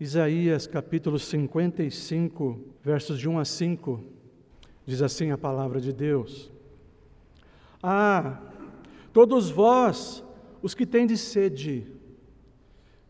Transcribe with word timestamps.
Isaías 0.00 0.64
capítulo 0.64 1.18
55, 1.18 2.60
versos 2.84 3.18
de 3.18 3.28
1 3.28 3.36
a 3.40 3.44
5, 3.44 4.00
diz 4.86 5.02
assim 5.02 5.32
a 5.32 5.36
palavra 5.36 5.80
de 5.80 5.92
Deus: 5.92 6.52
Ah, 7.82 8.40
todos 9.12 9.50
vós, 9.50 10.22
os 10.62 10.72
que 10.72 10.86
tendes 10.86 11.20
sede, 11.20 11.84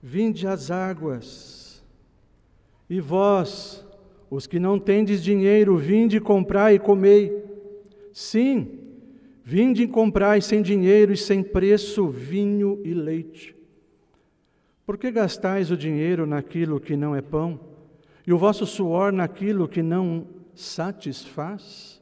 vinde 0.03 0.47
às 0.47 0.71
águas, 0.71 1.85
e 2.89 3.03
vós, 3.03 3.87
os 4.31 4.47
que 4.47 4.59
não 4.59 4.79
tendes 4.79 5.23
dinheiro, 5.23 5.77
vinde 5.77 6.19
comprar 6.19 6.73
e 6.73 6.79
comei. 6.79 7.45
Sim, 8.15 8.79
vinde 9.45 9.87
comprar 9.87 10.41
sem 10.41 10.63
dinheiro 10.63 11.13
e 11.13 11.19
sem 11.19 11.43
preço 11.43 12.09
vinho 12.09 12.81
e 12.83 12.95
leite. 12.95 13.58
Por 14.89 14.97
que 14.97 15.11
gastais 15.11 15.71
o 15.71 15.77
dinheiro 15.77 16.27
naquilo 16.27 16.81
que 16.81 16.97
não 16.97 17.15
é 17.15 17.21
pão, 17.21 17.61
e 18.27 18.33
o 18.33 18.39
vosso 18.39 18.65
suor 18.65 19.13
naquilo 19.13 19.69
que 19.69 19.83
não 19.83 20.27
satisfaz? 20.55 22.01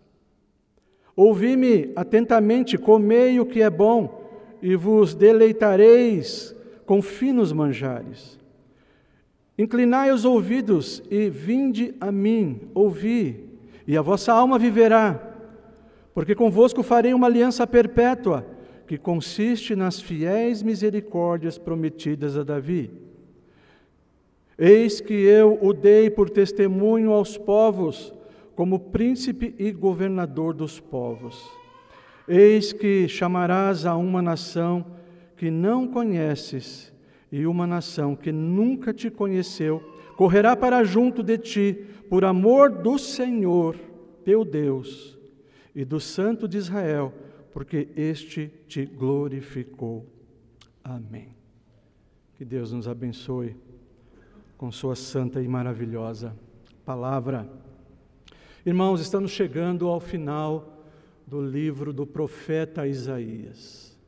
Ouvi-me 1.17 1.91
atentamente, 1.97 2.79
comei 2.79 3.41
o 3.41 3.45
que 3.45 3.61
é 3.61 3.69
bom, 3.69 4.31
e 4.63 4.77
vos 4.77 5.17
deleitareis 5.17 6.55
com 6.87 7.03
finos 7.03 7.51
manjares. 7.51 8.39
Inclinai 9.59 10.13
os 10.13 10.25
ouvidos 10.25 11.03
e 11.11 11.29
vinde 11.29 11.93
a 12.01 12.13
mim, 12.13 12.71
ouvi, 12.73 13.49
e 13.85 13.97
a 13.97 14.01
vossa 14.01 14.33
alma 14.33 14.61
viverá, 14.61 15.35
porque 16.15 16.37
convosco 16.37 16.85
farei 16.85 17.13
uma 17.13 17.27
aliança 17.27 17.67
perpétua 17.67 18.47
que 18.87 18.97
consiste 18.97 19.75
nas 19.75 20.01
fiéis 20.01 20.63
misericórdias 20.63 21.59
prometidas 21.59 22.37
a 22.37 22.43
Davi. 22.43 22.91
Eis 24.59 25.01
que 25.01 25.13
eu 25.13 25.59
o 25.61 25.73
dei 25.73 26.09
por 26.09 26.31
testemunho 26.31 27.13
aos 27.13 27.37
povos, 27.37 28.13
como 28.55 28.79
príncipe 28.79 29.55
e 29.59 29.71
governador 29.71 30.55
dos 30.55 30.81
povos. 30.81 31.47
Eis 32.27 32.73
que 32.73 33.07
chamarás 33.07 33.85
a 33.85 33.97
uma 33.97 34.23
nação 34.23 34.85
que 35.37 35.51
não 35.51 35.87
conheces, 35.87 36.93
e 37.31 37.47
uma 37.47 37.67
nação 37.67 38.17
que 38.17 38.33
nunca 38.33 38.95
te 38.95 39.11
conheceu, 39.11 39.83
correrá 40.17 40.57
para 40.57 40.83
junto 40.85 41.23
de 41.23 41.37
ti, 41.37 41.79
por 42.09 42.25
amor 42.25 42.71
do 42.71 42.99
Senhor, 42.99 43.77
teu 44.25 44.45
Deus, 44.45 45.19
e 45.75 45.85
do 45.85 46.01
Santo 46.01 46.49
de 46.49 46.57
Israel, 46.57 47.13
porque 47.57 47.89
este 47.97 48.53
te 48.69 48.85
glorificou. 48.85 50.05
Amém. 50.85 51.35
Que 52.35 52.45
Deus 52.45 52.71
nos 52.71 52.87
abençoe 52.87 53.57
com 54.59 54.71
Sua 54.71 54.95
santa 54.95 55.41
e 55.41 55.49
maravilhosa 55.49 56.37
palavra. 56.85 57.49
Irmãos, 58.67 59.01
estamos 59.01 59.31
chegando 59.31 59.89
ao 59.89 60.01
final 60.01 60.85
do 61.27 61.41
livro 61.41 61.95
do 61.95 62.07
profeta 62.07 62.87
Isaías. 62.87 63.99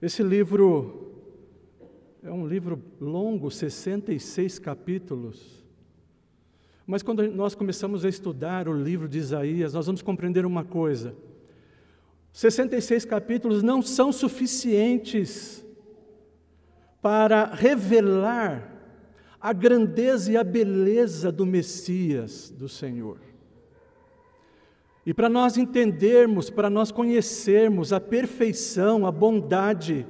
Esse 0.00 0.22
livro 0.22 1.12
é 2.22 2.32
um 2.32 2.46
livro 2.46 2.82
longo, 2.98 3.50
66 3.50 4.58
capítulos. 4.58 5.62
Mas 6.86 7.02
quando 7.02 7.30
nós 7.30 7.54
começamos 7.54 8.02
a 8.02 8.08
estudar 8.08 8.66
o 8.66 8.72
livro 8.72 9.06
de 9.06 9.18
Isaías, 9.18 9.74
nós 9.74 9.84
vamos 9.84 10.00
compreender 10.00 10.46
uma 10.46 10.64
coisa 10.64 11.14
66 12.32 13.04
capítulos 13.04 13.62
não 13.62 13.82
são 13.82 14.10
suficientes 14.10 15.64
para 17.02 17.44
revelar 17.44 18.70
a 19.40 19.52
grandeza 19.52 20.32
e 20.32 20.36
a 20.36 20.44
beleza 20.44 21.30
do 21.30 21.44
Messias, 21.44 22.48
do 22.50 22.68
Senhor. 22.68 23.18
E 25.04 25.12
para 25.12 25.28
nós 25.28 25.58
entendermos, 25.58 26.48
para 26.48 26.70
nós 26.70 26.90
conhecermos 26.90 27.92
a 27.92 28.00
perfeição, 28.00 29.04
a 29.04 29.10
bondade, 29.10 30.06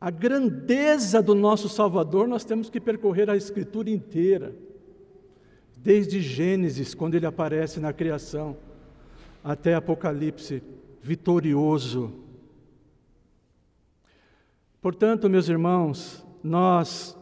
a 0.00 0.10
grandeza 0.10 1.22
do 1.22 1.34
nosso 1.34 1.68
Salvador, 1.68 2.26
nós 2.26 2.44
temos 2.44 2.70
que 2.70 2.80
percorrer 2.80 3.30
a 3.30 3.36
Escritura 3.36 3.90
inteira, 3.90 4.56
desde 5.76 6.20
Gênesis, 6.20 6.94
quando 6.94 7.14
ele 7.14 7.26
aparece 7.26 7.78
na 7.78 7.92
criação 7.92 8.56
até 9.44 9.74
Apocalipse, 9.74 10.62
vitorioso. 11.02 12.14
Portanto, 14.80 15.28
meus 15.28 15.50
irmãos, 15.50 16.26
nós, 16.42 17.14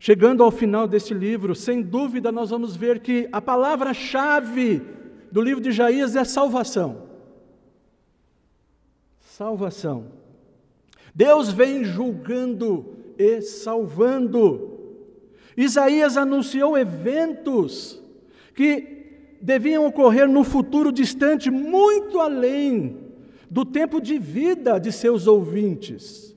chegando 0.00 0.42
ao 0.42 0.50
final 0.50 0.88
deste 0.88 1.14
livro, 1.14 1.54
sem 1.54 1.80
dúvida 1.80 2.32
nós 2.32 2.50
vamos 2.50 2.74
ver 2.74 2.98
que 2.98 3.28
a 3.30 3.40
palavra-chave 3.40 4.82
do 5.30 5.40
livro 5.40 5.62
de 5.62 5.68
Isaías 5.70 6.16
é 6.16 6.24
salvação. 6.24 7.02
Salvação. 9.20 10.06
Deus 11.14 11.52
vem 11.52 11.84
julgando 11.84 12.96
e 13.16 13.40
salvando. 13.40 14.72
Isaías 15.56 16.16
anunciou 16.16 16.76
eventos 16.76 18.02
que 18.56 18.93
deviam 19.44 19.86
ocorrer 19.86 20.26
no 20.26 20.42
futuro 20.42 20.90
distante, 20.90 21.50
muito 21.50 22.18
além 22.18 22.96
do 23.50 23.62
tempo 23.62 24.00
de 24.00 24.18
vida 24.18 24.78
de 24.80 24.90
seus 24.90 25.26
ouvintes, 25.26 26.34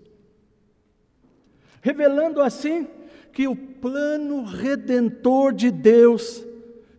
revelando 1.82 2.42
assim 2.42 2.86
que 3.32 3.48
o 3.48 3.56
plano 3.56 4.44
redentor 4.44 5.54
de 5.54 5.72
Deus 5.72 6.46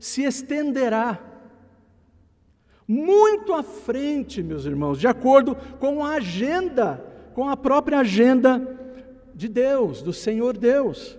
se 0.01 0.23
estenderá 0.23 1.23
muito 2.87 3.53
à 3.53 3.63
frente, 3.63 4.43
meus 4.43 4.65
irmãos, 4.65 4.99
de 4.99 5.07
acordo 5.07 5.55
com 5.79 6.03
a 6.03 6.15
agenda, 6.15 7.05
com 7.35 7.51
a 7.51 7.57
própria 7.57 7.99
agenda 7.99 8.79
de 9.35 9.47
Deus, 9.47 10.01
do 10.01 10.15
Senhor 10.15 10.57
Deus. 10.57 11.19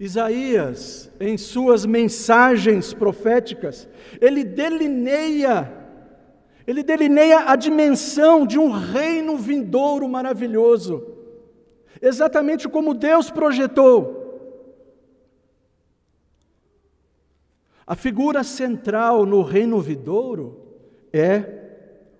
Isaías, 0.00 1.10
em 1.18 1.36
suas 1.36 1.84
mensagens 1.84 2.94
proféticas, 2.94 3.88
ele 4.20 4.44
delineia, 4.44 5.72
ele 6.66 6.84
delineia 6.84 7.50
a 7.50 7.56
dimensão 7.56 8.46
de 8.46 8.58
um 8.58 8.70
reino 8.70 9.36
vindouro 9.36 10.08
maravilhoso, 10.08 11.04
exatamente 12.00 12.68
como 12.68 12.94
Deus 12.94 13.28
projetou. 13.28 14.16
A 17.84 17.96
figura 17.96 18.44
central 18.44 19.26
no 19.26 19.42
reino 19.42 19.80
vindouro 19.80 20.76
é 21.12 21.58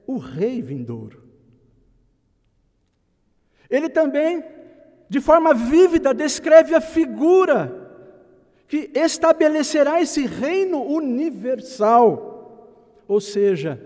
o 0.06 0.16
rei 0.16 0.62
vindouro. 0.62 1.22
Ele 3.70 3.88
também 3.88 4.42
de 5.08 5.20
forma 5.20 5.54
vívida, 5.54 6.12
descreve 6.12 6.74
a 6.74 6.80
figura 6.80 7.86
que 8.66 8.90
estabelecerá 8.94 10.00
esse 10.00 10.26
reino 10.26 10.82
universal, 10.82 12.74
ou 13.08 13.20
seja, 13.20 13.82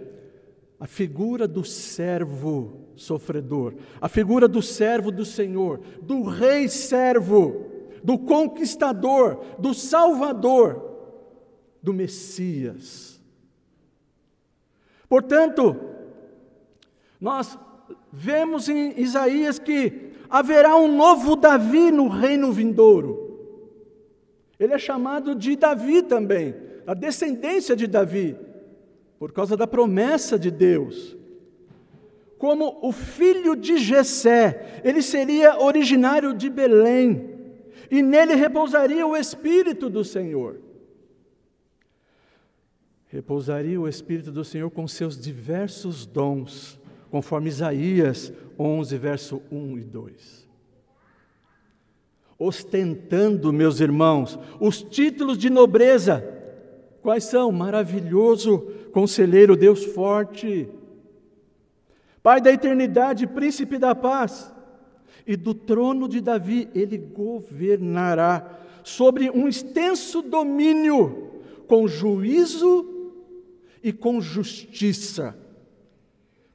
a 0.80 0.86
figura 0.86 1.46
do 1.46 1.64
servo 1.64 2.88
sofredor, 2.96 3.74
a 4.00 4.08
figura 4.08 4.48
do 4.48 4.60
servo 4.60 5.12
do 5.12 5.24
Senhor, 5.24 5.80
do 6.02 6.22
rei 6.22 6.68
servo, 6.68 7.66
do 8.02 8.18
conquistador, 8.18 9.40
do 9.60 9.72
salvador, 9.72 10.90
do 11.80 11.92
Messias. 11.92 13.22
Portanto, 15.08 15.76
nós 17.20 17.56
vemos 18.12 18.68
em 18.68 19.00
Isaías 19.00 19.60
que 19.60 20.11
haverá 20.32 20.74
um 20.76 20.96
novo 20.96 21.36
Davi 21.36 21.90
no 21.90 22.08
reino 22.08 22.50
vindouro. 22.50 23.38
Ele 24.58 24.72
é 24.72 24.78
chamado 24.78 25.34
de 25.34 25.54
Davi 25.54 26.02
também, 26.02 26.54
a 26.86 26.94
descendência 26.94 27.76
de 27.76 27.86
Davi, 27.86 28.34
por 29.18 29.30
causa 29.30 29.58
da 29.58 29.66
promessa 29.66 30.38
de 30.38 30.50
Deus. 30.50 31.14
Como 32.38 32.78
o 32.80 32.90
filho 32.92 33.54
de 33.54 33.76
Jessé, 33.76 34.80
ele 34.82 35.02
seria 35.02 35.62
originário 35.62 36.32
de 36.32 36.48
Belém, 36.48 37.28
e 37.90 38.02
nele 38.02 38.34
repousaria 38.34 39.06
o 39.06 39.14
espírito 39.14 39.90
do 39.90 40.02
Senhor. 40.02 40.62
Repousaria 43.08 43.78
o 43.78 43.86
espírito 43.86 44.32
do 44.32 44.46
Senhor 44.46 44.70
com 44.70 44.88
seus 44.88 45.20
diversos 45.20 46.06
dons 46.06 46.80
conforme 47.12 47.50
Isaías 47.50 48.32
11, 48.58 48.96
verso 48.96 49.42
1 49.52 49.78
e 49.78 49.84
2. 49.84 50.48
Ostentando, 52.38 53.52
meus 53.52 53.80
irmãos, 53.80 54.38
os 54.58 54.82
títulos 54.82 55.36
de 55.36 55.50
nobreza. 55.50 56.24
Quais 57.02 57.24
são? 57.24 57.52
Maravilhoso 57.52 58.60
conselheiro, 58.92 59.54
Deus 59.54 59.84
forte, 59.84 60.68
Pai 62.22 62.40
da 62.40 62.52
eternidade, 62.52 63.26
príncipe 63.26 63.76
da 63.78 63.94
paz. 63.94 64.50
e 65.24 65.36
do 65.36 65.54
trono 65.54 66.08
de 66.08 66.20
Davi 66.20 66.68
ele 66.74 66.98
governará 66.98 68.58
sobre 68.82 69.30
um 69.30 69.46
extenso 69.46 70.20
domínio, 70.20 71.30
com 71.68 71.86
juízo 71.86 73.12
e 73.82 73.92
com 73.92 74.20
justiça, 74.20 75.36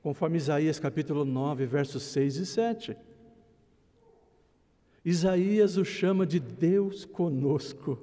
conforme 0.08 0.38
Isaías 0.38 0.80
capítulo 0.80 1.26
9, 1.26 1.66
versos 1.66 2.02
6 2.02 2.38
e 2.38 2.46
7. 2.46 2.98
Isaías 5.04 5.76
o 5.76 5.84
chama 5.84 6.26
de 6.26 6.40
Deus 6.40 7.04
conosco. 7.04 8.00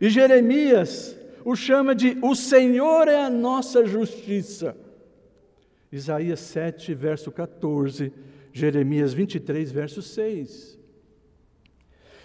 E 0.00 0.08
Jeremias 0.08 1.14
o 1.44 1.54
chama 1.54 1.94
de 1.94 2.16
O 2.22 2.34
Senhor 2.34 3.06
é 3.06 3.22
a 3.22 3.28
nossa 3.28 3.84
justiça. 3.84 4.74
Isaías 5.92 6.40
7, 6.40 6.94
verso 6.94 7.30
14, 7.30 8.10
Jeremias 8.50 9.12
23, 9.12 9.70
verso 9.70 10.00
6. 10.00 10.78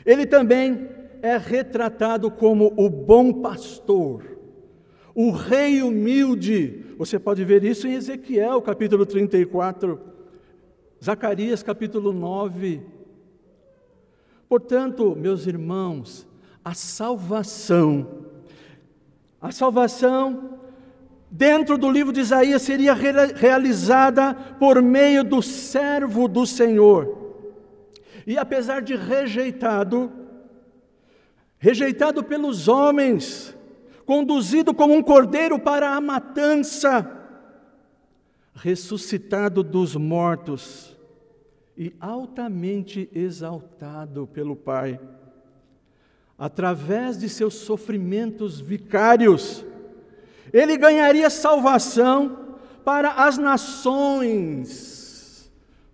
Ele 0.05 0.25
também 0.25 0.87
é 1.21 1.35
retratado 1.35 2.31
como 2.31 2.73
o 2.77 2.89
bom 2.89 3.41
pastor, 3.41 4.23
o 5.13 5.31
rei 5.31 5.81
humilde. 5.81 6.85
Você 6.99 7.17
pode 7.17 7.45
ver 7.45 7.63
isso 7.63 7.87
em 7.87 7.93
Ezequiel, 7.93 8.61
capítulo 8.61 9.05
34, 9.05 9.97
Zacarias, 11.01 11.63
capítulo 11.63 12.11
9. 12.11 12.81
Portanto, 14.49 15.15
meus 15.15 15.47
irmãos, 15.47 16.27
a 16.61 16.73
salvação, 16.73 18.25
a 19.39 19.49
salvação 19.49 20.59
dentro 21.31 21.77
do 21.77 21.89
livro 21.89 22.11
de 22.11 22.19
Isaías 22.19 22.63
seria 22.63 22.93
realizada 22.93 24.33
por 24.33 24.81
meio 24.81 25.23
do 25.23 25.41
servo 25.41 26.27
do 26.27 26.45
Senhor. 26.45 27.33
E 28.27 28.37
apesar 28.37 28.81
de 28.81 28.97
rejeitado, 28.97 30.11
rejeitado 31.59 32.25
pelos 32.25 32.67
homens, 32.67 33.55
conduzido 34.09 34.73
como 34.73 34.95
um 34.95 35.03
cordeiro 35.03 35.59
para 35.59 35.95
a 35.95 36.01
matança, 36.01 37.07
ressuscitado 38.55 39.61
dos 39.61 39.95
mortos 39.95 40.97
e 41.77 41.93
altamente 41.99 43.07
exaltado 43.13 44.25
pelo 44.25 44.55
Pai, 44.55 44.99
através 46.39 47.19
de 47.19 47.29
seus 47.29 47.53
sofrimentos 47.53 48.59
vicários, 48.59 49.63
ele 50.51 50.75
ganharia 50.75 51.29
salvação 51.29 52.57
para 52.83 53.11
as 53.11 53.37
nações, 53.37 54.81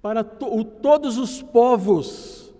para 0.01 0.23
to 0.23 0.63
todos 0.63 1.17
os 1.17 1.41
povos. 1.41 2.55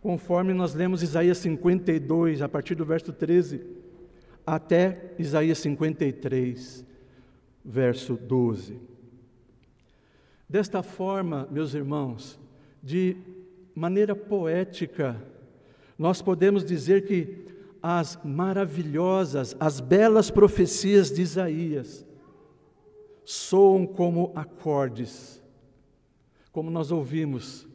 Conforme 0.00 0.54
nós 0.54 0.74
lemos 0.74 1.02
Isaías 1.02 1.38
52, 1.38 2.40
a 2.40 2.48
partir 2.48 2.76
do 2.76 2.84
verso 2.84 3.12
13, 3.12 3.84
até 4.46 5.14
Isaías 5.18 5.58
53, 5.58 6.84
verso 7.64 8.14
12. 8.14 8.78
Desta 10.48 10.82
forma, 10.82 11.48
meus 11.50 11.74
irmãos, 11.74 12.38
de 12.80 13.16
maneira 13.74 14.14
poética, 14.14 15.20
nós 15.98 16.22
podemos 16.22 16.64
dizer 16.64 17.04
que 17.04 17.46
as 17.82 18.18
maravilhosas, 18.24 19.56
as 19.58 19.80
belas 19.80 20.30
profecias 20.30 21.10
de 21.10 21.22
Isaías 21.22 22.06
soam 23.24 23.84
como 23.84 24.32
acordes, 24.36 25.42
como 26.52 26.70
nós 26.70 26.92
ouvimos 26.92 27.66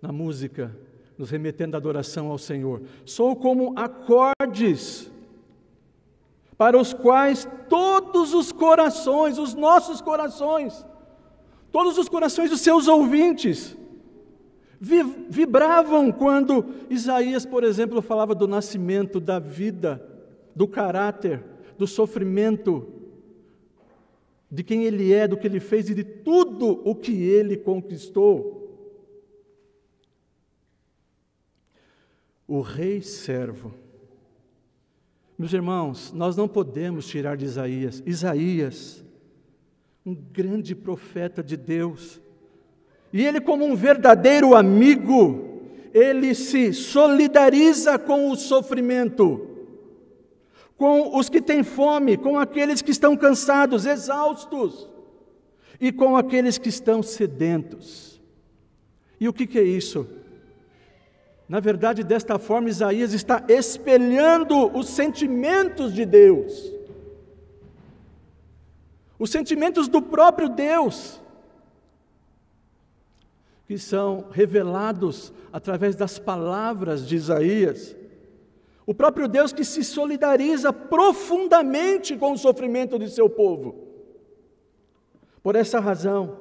na 0.00 0.12
música, 0.12 0.76
nos 1.18 1.30
remetendo 1.30 1.76
à 1.76 1.78
adoração 1.78 2.30
ao 2.30 2.38
Senhor. 2.38 2.82
Soam 3.04 3.34
como 3.34 3.74
acordes 3.76 5.10
para 6.56 6.78
os 6.78 6.92
quais 6.92 7.48
todos 7.68 8.32
os 8.32 8.52
corações, 8.52 9.38
os 9.38 9.54
nossos 9.54 10.00
corações, 10.00 10.84
todos 11.72 11.98
os 11.98 12.08
corações 12.08 12.50
dos 12.50 12.60
seus 12.60 12.86
ouvintes, 12.86 13.76
vibravam 14.80 16.12
quando 16.12 16.66
Isaías, 16.90 17.46
por 17.46 17.64
exemplo, 17.64 18.02
falava 18.02 18.34
do 18.34 18.46
nascimento, 18.46 19.18
da 19.18 19.38
vida, 19.38 20.04
do 20.54 20.68
caráter, 20.68 21.42
do 21.78 21.86
sofrimento, 21.86 22.86
de 24.50 24.62
quem 24.62 24.84
ele 24.84 25.12
é, 25.12 25.26
do 25.26 25.36
que 25.36 25.46
ele 25.46 25.58
fez 25.58 25.88
e 25.88 25.94
de 25.94 26.04
tudo 26.04 26.80
o 26.84 26.94
que 26.94 27.22
ele 27.22 27.56
conquistou. 27.56 28.62
O 32.46 32.60
rei 32.60 33.00
servo. 33.00 33.83
Meus 35.36 35.52
irmãos, 35.52 36.12
nós 36.12 36.36
não 36.36 36.46
podemos 36.46 37.06
tirar 37.08 37.36
de 37.36 37.44
Isaías. 37.44 38.02
Isaías, 38.06 39.04
um 40.06 40.14
grande 40.14 40.74
profeta 40.74 41.42
de 41.42 41.56
Deus, 41.56 42.20
e 43.12 43.24
ele, 43.24 43.40
como 43.40 43.64
um 43.64 43.74
verdadeiro 43.74 44.54
amigo, 44.54 45.60
ele 45.92 46.34
se 46.34 46.72
solidariza 46.72 47.98
com 47.98 48.30
o 48.30 48.36
sofrimento, 48.36 49.48
com 50.76 51.16
os 51.16 51.28
que 51.28 51.40
têm 51.40 51.62
fome, 51.62 52.16
com 52.16 52.38
aqueles 52.38 52.82
que 52.82 52.90
estão 52.90 53.16
cansados, 53.16 53.86
exaustos, 53.86 54.88
e 55.80 55.92
com 55.92 56.16
aqueles 56.16 56.58
que 56.58 56.68
estão 56.68 57.02
sedentos. 57.02 58.20
E 59.20 59.28
o 59.28 59.32
que, 59.32 59.46
que 59.46 59.58
é 59.58 59.62
isso? 59.62 60.06
Na 61.48 61.60
verdade, 61.60 62.02
desta 62.02 62.38
forma, 62.38 62.70
Isaías 62.70 63.12
está 63.12 63.44
espelhando 63.48 64.76
os 64.76 64.88
sentimentos 64.88 65.92
de 65.92 66.04
Deus, 66.06 66.72
os 69.18 69.30
sentimentos 69.30 69.88
do 69.88 70.00
próprio 70.00 70.48
Deus 70.48 71.20
que 73.66 73.78
são 73.78 74.26
revelados 74.30 75.32
através 75.52 75.96
das 75.96 76.18
palavras 76.18 77.06
de 77.06 77.16
Isaías. 77.16 77.96
O 78.86 78.94
próprio 78.94 79.26
Deus 79.26 79.52
que 79.52 79.64
se 79.64 79.82
solidariza 79.82 80.72
profundamente 80.72 82.16
com 82.16 82.32
o 82.32 82.38
sofrimento 82.38 82.98
de 82.98 83.08
seu 83.08 83.28
povo. 83.28 83.88
Por 85.42 85.56
essa 85.56 85.80
razão, 85.80 86.38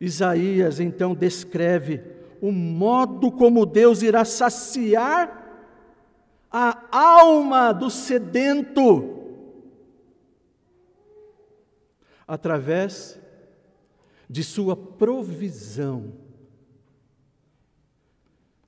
Isaías 0.00 0.78
então 0.78 1.14
descreve 1.14 1.98
o 2.46 2.52
modo 2.52 3.32
como 3.32 3.66
Deus 3.66 4.02
irá 4.02 4.24
saciar 4.24 5.42
a 6.48 6.96
alma 6.96 7.72
do 7.72 7.90
sedento 7.90 9.14
através 12.28 13.20
de 14.30 14.44
sua 14.44 14.76
provisão 14.76 16.12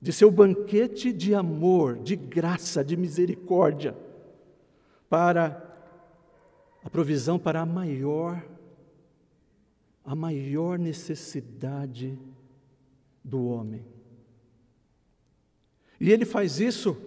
de 0.01 0.13
seu 0.13 0.31
banquete 0.31 1.11
de 1.11 1.35
amor, 1.35 1.97
de 1.99 2.15
graça, 2.15 2.83
de 2.83 2.95
misericórdia, 2.95 3.95
para 5.09 5.65
a 6.83 6.89
provisão 6.89 7.37
para 7.37 7.61
a 7.61 7.65
maior, 7.65 8.41
a 10.05 10.15
maior 10.15 10.79
necessidade 10.79 12.17
do 13.29 13.45
homem. 13.45 13.85
E 15.99 16.11
ele 16.11 16.25
faz 16.25 16.59
isso 16.59 16.97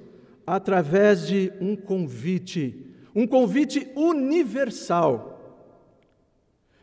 através 0.47 1.27
de 1.27 1.53
um 1.61 1.75
convite, 1.75 2.87
um 3.15 3.27
convite 3.27 3.91
universal. 3.95 5.31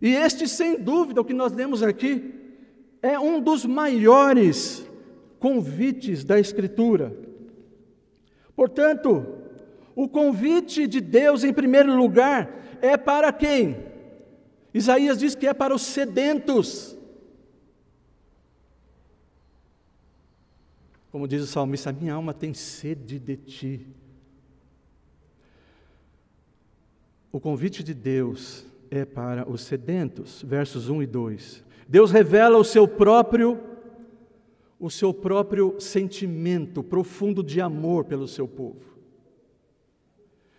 E 0.01 0.15
este, 0.15 0.47
sem 0.47 0.77
dúvida, 0.77 1.21
o 1.21 1.25
que 1.25 1.33
nós 1.33 1.51
lemos 1.51 1.83
aqui, 1.83 2.33
é 3.01 3.19
um 3.19 3.39
dos 3.41 3.65
maiores 3.65 4.85
convites 5.39 6.23
da 6.23 6.39
Escritura. 6.39 7.15
Portanto, 8.55 9.25
o 9.95 10.07
convite 10.07 10.87
de 10.87 10.99
Deus, 10.99 11.43
em 11.43 11.53
primeiro 11.53 11.95
lugar, 11.95 12.77
é 12.81 12.97
para 12.97 13.31
quem? 13.31 13.77
Isaías 14.73 15.17
diz 15.17 15.35
que 15.35 15.47
é 15.47 15.53
para 15.53 15.73
os 15.73 15.81
sedentos. 15.81 16.97
Como 21.11 21.27
diz 21.27 21.43
o 21.43 21.47
salmista, 21.47 21.91
minha 21.91 22.13
alma 22.13 22.33
tem 22.33 22.53
sede 22.53 23.19
de 23.19 23.35
ti. 23.35 23.87
O 27.31 27.39
convite 27.39 27.83
de 27.83 27.93
Deus 27.93 28.65
é 28.91 29.05
para 29.05 29.49
os 29.49 29.61
sedentos, 29.61 30.43
versos 30.45 30.89
1 30.89 31.03
e 31.03 31.07
2. 31.07 31.63
Deus 31.87 32.11
revela 32.11 32.57
o 32.57 32.63
seu 32.63 32.87
próprio 32.87 33.59
o 34.79 34.89
seu 34.89 35.13
próprio 35.13 35.75
sentimento 35.77 36.81
profundo 36.81 37.43
de 37.43 37.59
amor 37.59 38.05
pelo 38.05 38.29
seu 38.29 38.47
povo. 38.47 38.79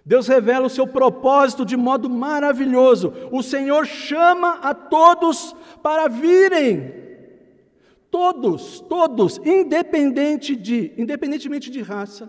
Deus 0.04 0.28
revela 0.28 0.66
o 0.66 0.70
seu 0.70 0.86
propósito 0.86 1.64
de 1.64 1.74
modo 1.74 2.10
maravilhoso. 2.10 3.14
O 3.32 3.42
Senhor 3.42 3.86
chama 3.86 4.58
a 4.60 4.74
todos 4.74 5.56
para 5.82 6.06
virem 6.06 7.09
Todos, 8.10 8.80
todos, 8.80 9.38
independente 9.38 10.56
de, 10.56 10.92
independentemente 10.98 11.70
de 11.70 11.80
raça, 11.80 12.28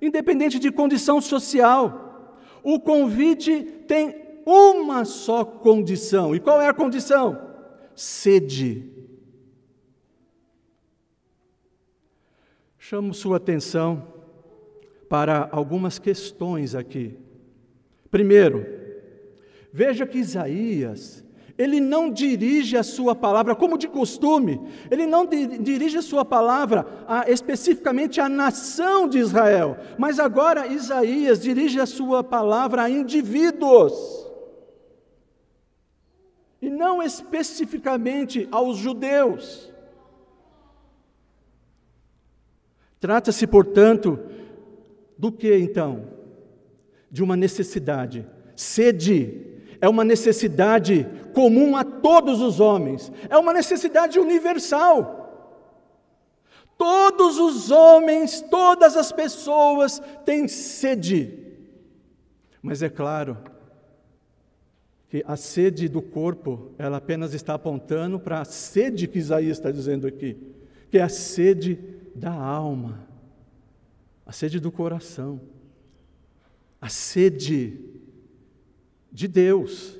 independente 0.00 0.58
de 0.58 0.70
condição 0.70 1.20
social, 1.20 2.38
o 2.62 2.78
convite 2.78 3.62
tem 3.88 4.14
uma 4.46 5.04
só 5.04 5.44
condição. 5.44 6.34
E 6.34 6.40
qual 6.40 6.62
é 6.62 6.68
a 6.68 6.74
condição? 6.74 7.40
Sede. 7.94 8.88
Chamo 12.78 13.12
sua 13.12 13.38
atenção 13.38 14.06
para 15.08 15.48
algumas 15.50 15.98
questões 15.98 16.72
aqui. 16.76 17.18
Primeiro, 18.12 18.64
veja 19.72 20.06
que 20.06 20.18
Isaías, 20.18 21.24
ele 21.58 21.80
não 21.80 22.10
dirige 22.10 22.76
a 22.76 22.82
sua 22.82 23.14
palavra 23.14 23.54
como 23.54 23.78
de 23.78 23.88
costume, 23.88 24.60
ele 24.90 25.06
não 25.06 25.26
dirige 25.26 25.96
a 25.96 26.02
sua 26.02 26.24
palavra 26.24 26.86
a, 27.06 27.30
especificamente 27.30 28.20
à 28.20 28.28
nação 28.28 29.08
de 29.08 29.18
Israel, 29.18 29.76
mas 29.98 30.18
agora 30.18 30.66
Isaías 30.66 31.40
dirige 31.40 31.80
a 31.80 31.86
sua 31.86 32.22
palavra 32.22 32.82
a 32.82 32.90
indivíduos 32.90 33.94
e 36.60 36.68
não 36.68 37.02
especificamente 37.02 38.46
aos 38.50 38.76
judeus. 38.76 39.72
Trata-se, 43.00 43.46
portanto, 43.46 44.18
do 45.16 45.30
que 45.30 45.56
então? 45.56 46.08
De 47.10 47.22
uma 47.22 47.36
necessidade. 47.36 48.26
Sede 48.54 49.55
é 49.80 49.88
uma 49.88 50.04
necessidade 50.04 51.06
comum 51.34 51.76
a 51.76 51.84
todos 51.84 52.40
os 52.40 52.60
homens, 52.60 53.12
é 53.28 53.36
uma 53.36 53.52
necessidade 53.52 54.18
universal. 54.18 55.24
Todos 56.78 57.38
os 57.38 57.70
homens, 57.70 58.42
todas 58.42 58.96
as 58.96 59.10
pessoas 59.10 60.00
têm 60.24 60.46
sede. 60.46 61.46
Mas 62.62 62.82
é 62.82 62.88
claro 62.88 63.38
que 65.08 65.24
a 65.26 65.36
sede 65.36 65.88
do 65.88 66.02
corpo, 66.02 66.72
ela 66.76 66.98
apenas 66.98 67.32
está 67.32 67.54
apontando 67.54 68.18
para 68.18 68.40
a 68.40 68.44
sede 68.44 69.06
que 69.06 69.18
Isaías 69.18 69.56
está 69.56 69.70
dizendo 69.70 70.06
aqui, 70.06 70.36
que 70.90 70.98
é 70.98 71.02
a 71.02 71.08
sede 71.08 71.78
da 72.14 72.32
alma, 72.32 73.06
a 74.26 74.32
sede 74.32 74.58
do 74.58 74.72
coração, 74.72 75.40
a 76.80 76.88
sede 76.88 77.95
de 79.16 79.26
Deus. 79.26 79.98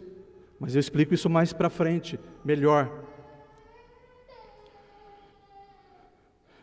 Mas 0.60 0.74
eu 0.74 0.80
explico 0.80 1.14
isso 1.14 1.30
mais 1.30 1.50
para 1.50 1.70
frente, 1.70 2.20
melhor. 2.44 2.92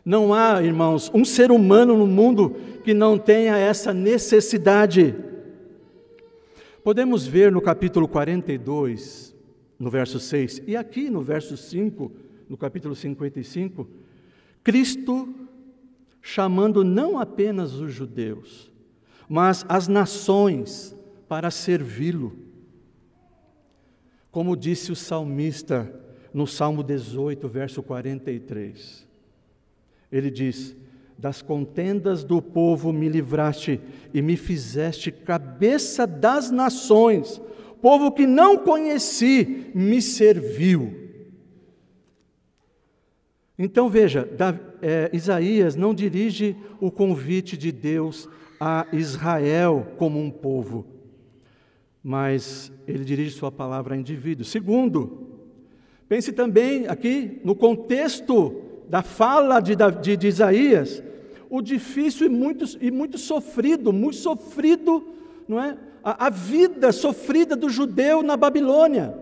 Não 0.04 0.32
há, 0.32 0.62
irmãos, 0.62 1.10
um 1.12 1.24
ser 1.24 1.50
humano 1.50 1.98
no 1.98 2.06
mundo 2.06 2.54
que 2.84 2.94
não 2.94 3.18
tenha 3.18 3.56
essa 3.56 3.92
necessidade. 3.92 5.16
Podemos 6.84 7.26
ver 7.26 7.50
no 7.50 7.60
capítulo 7.60 8.06
42, 8.06 9.34
no 9.76 9.90
verso 9.90 10.20
6, 10.20 10.62
e 10.64 10.76
aqui 10.76 11.10
no 11.10 11.22
verso 11.22 11.56
5, 11.56 12.12
no 12.48 12.56
capítulo 12.56 12.94
55, 12.94 13.88
Cristo 14.62 15.34
chamando 16.22 16.84
não 16.84 17.18
apenas 17.18 17.74
os 17.74 17.92
judeus, 17.92 18.70
mas 19.28 19.66
as 19.68 19.88
nações 19.88 20.94
para 21.26 21.50
servi-lo. 21.50 22.43
Como 24.34 24.56
disse 24.56 24.90
o 24.90 24.96
salmista 24.96 25.94
no 26.32 26.44
Salmo 26.44 26.82
18, 26.82 27.46
verso 27.48 27.80
43. 27.84 29.06
Ele 30.10 30.28
diz: 30.28 30.76
das 31.16 31.40
contendas 31.40 32.24
do 32.24 32.42
povo 32.42 32.92
me 32.92 33.08
livraste 33.08 33.80
e 34.12 34.20
me 34.20 34.36
fizeste 34.36 35.12
cabeça 35.12 36.04
das 36.04 36.50
nações. 36.50 37.40
Povo 37.80 38.10
que 38.10 38.26
não 38.26 38.58
conheci 38.58 39.70
me 39.72 40.02
serviu. 40.02 41.12
Então 43.56 43.88
veja, 43.88 44.28
é, 44.82 45.10
Isaías 45.12 45.76
não 45.76 45.94
dirige 45.94 46.56
o 46.80 46.90
convite 46.90 47.56
de 47.56 47.70
Deus 47.70 48.28
a 48.58 48.84
Israel 48.92 49.92
como 49.96 50.18
um 50.18 50.28
povo, 50.28 50.84
mas 52.04 52.70
ele 52.86 53.02
dirige 53.02 53.30
sua 53.30 53.50
palavra 53.50 53.94
a 53.94 53.98
indivíduos. 53.98 54.50
Segundo, 54.50 55.26
pense 56.06 56.34
também 56.34 56.86
aqui 56.86 57.40
no 57.42 57.56
contexto 57.56 58.60
da 58.90 59.00
fala 59.00 59.58
de, 59.58 59.74
de, 59.74 60.14
de 60.14 60.28
Isaías, 60.28 61.02
o 61.48 61.62
difícil 61.62 62.26
e 62.26 62.28
muito, 62.28 62.66
e 62.78 62.90
muito 62.90 63.16
sofrido, 63.16 63.90
muito 63.90 64.18
sofrido, 64.18 65.02
não 65.48 65.58
é? 65.58 65.78
A, 66.02 66.26
a 66.26 66.30
vida 66.30 66.92
sofrida 66.92 67.56
do 67.56 67.70
judeu 67.70 68.22
na 68.22 68.36
Babilônia, 68.36 69.16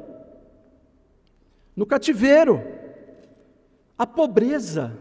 no 1.77 1.87
cativeiro, 1.87 2.61
a 3.97 4.05
pobreza, 4.05 4.99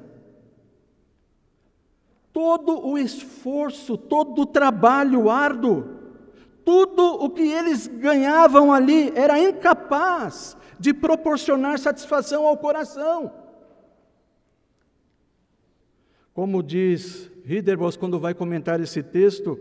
todo 2.31 2.85
o 2.85 2.95
esforço, 2.95 3.97
todo 3.97 4.43
o 4.43 4.45
trabalho 4.45 5.31
árduo, 5.31 6.00
tudo 6.65 7.03
o 7.23 7.29
que 7.29 7.41
eles 7.41 7.87
ganhavam 7.87 8.71
ali 8.71 9.11
era 9.15 9.39
incapaz 9.39 10.57
de 10.79 10.93
proporcionar 10.93 11.77
satisfação 11.79 12.45
ao 12.47 12.57
coração. 12.57 13.31
Como 16.33 16.63
diz 16.63 17.29
Riederbos 17.43 17.97
quando 17.97 18.19
vai 18.19 18.33
comentar 18.33 18.79
esse 18.79 19.03
texto, 19.03 19.59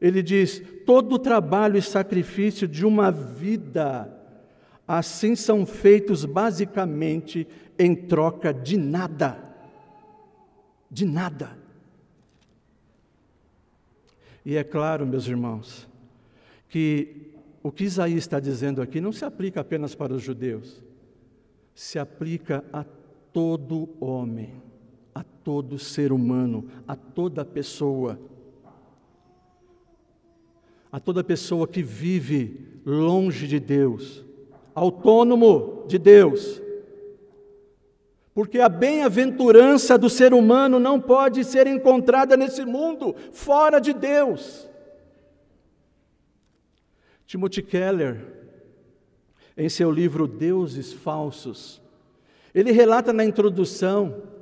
ele 0.00 0.22
diz: 0.22 0.62
todo 0.84 1.14
o 1.14 1.18
trabalho 1.18 1.78
e 1.78 1.82
sacrifício 1.82 2.68
de 2.68 2.84
uma 2.84 3.10
vida, 3.10 4.12
assim 4.86 5.34
são 5.34 5.64
feitos 5.64 6.24
basicamente 6.24 7.46
em 7.78 7.94
troca 7.94 8.52
de 8.52 8.76
nada. 8.76 9.42
De 10.90 11.04
nada. 11.04 11.56
E 14.44 14.56
é 14.56 14.62
claro, 14.62 15.06
meus 15.06 15.26
irmãos, 15.26 15.88
que 16.74 17.30
o 17.62 17.70
que 17.70 17.84
Isaías 17.84 18.18
está 18.18 18.40
dizendo 18.40 18.82
aqui 18.82 19.00
não 19.00 19.12
se 19.12 19.24
aplica 19.24 19.60
apenas 19.60 19.94
para 19.94 20.12
os 20.12 20.20
judeus, 20.20 20.82
se 21.72 22.00
aplica 22.00 22.64
a 22.72 22.84
todo 23.32 23.88
homem 24.00 24.60
a 25.14 25.22
todo 25.22 25.78
ser 25.78 26.12
humano, 26.12 26.68
a 26.88 26.96
toda 26.96 27.44
pessoa. 27.44 28.18
A 30.90 30.98
toda 30.98 31.22
pessoa 31.22 31.68
que 31.68 31.82
vive 31.82 32.80
longe 32.84 33.46
de 33.46 33.60
Deus, 33.60 34.24
autônomo 34.74 35.84
de 35.86 35.96
Deus. 35.98 36.60
Porque 38.34 38.58
a 38.58 38.68
bem-aventurança 38.68 39.96
do 39.96 40.10
ser 40.10 40.34
humano 40.34 40.80
não 40.80 41.00
pode 41.00 41.44
ser 41.44 41.68
encontrada 41.68 42.36
nesse 42.36 42.64
mundo, 42.64 43.14
fora 43.30 43.78
de 43.78 43.92
Deus. 43.92 44.68
Timothy 47.26 47.62
Keller, 47.62 48.24
em 49.56 49.68
seu 49.68 49.90
livro 49.90 50.26
Deuses 50.26 50.92
Falsos, 50.92 51.80
ele 52.54 52.72
relata 52.72 53.12
na 53.12 53.24
introdução 53.24 54.34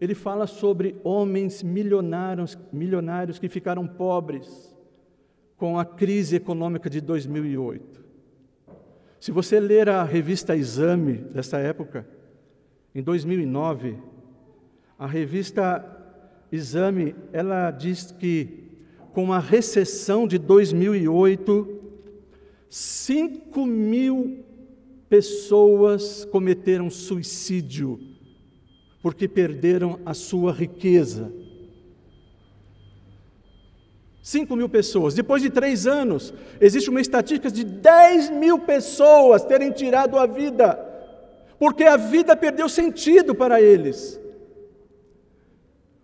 ele 0.00 0.14
fala 0.14 0.46
sobre 0.46 0.96
homens 1.02 1.62
milionários, 1.62 2.56
milionários 2.72 3.38
que 3.38 3.48
ficaram 3.48 3.86
pobres 3.86 4.74
com 5.56 5.78
a 5.78 5.84
crise 5.84 6.36
econômica 6.36 6.88
de 6.88 7.00
2008. 7.00 8.04
Se 9.18 9.32
você 9.32 9.58
ler 9.58 9.88
a 9.88 10.04
revista 10.04 10.56
Exame 10.56 11.14
dessa 11.14 11.58
época, 11.58 12.06
em 12.94 13.02
2009, 13.02 13.96
a 14.96 15.06
revista 15.06 15.84
Exame, 16.52 17.16
ela 17.32 17.72
diz 17.72 18.12
que 18.12 18.68
com 19.12 19.32
a 19.32 19.40
recessão 19.40 20.28
de 20.28 20.38
2008, 20.38 21.77
5 22.68 23.64
mil 23.66 24.44
pessoas 25.08 26.24
cometeram 26.26 26.90
suicídio 26.90 28.08
porque 29.02 29.28
perderam 29.28 30.00
a 30.04 30.12
sua 30.14 30.52
riqueza. 30.52 31.32
Cinco 34.22 34.54
mil 34.56 34.68
pessoas. 34.68 35.14
Depois 35.14 35.40
de 35.40 35.48
três 35.48 35.86
anos, 35.86 36.34
existe 36.60 36.90
uma 36.90 37.00
estatística 37.00 37.50
de 37.50 37.64
10 37.64 38.30
mil 38.30 38.58
pessoas 38.58 39.42
terem 39.44 39.70
tirado 39.70 40.18
a 40.18 40.26
vida, 40.26 40.78
porque 41.58 41.84
a 41.84 41.96
vida 41.96 42.36
perdeu 42.36 42.68
sentido 42.68 43.34
para 43.34 43.62
eles. 43.62 44.20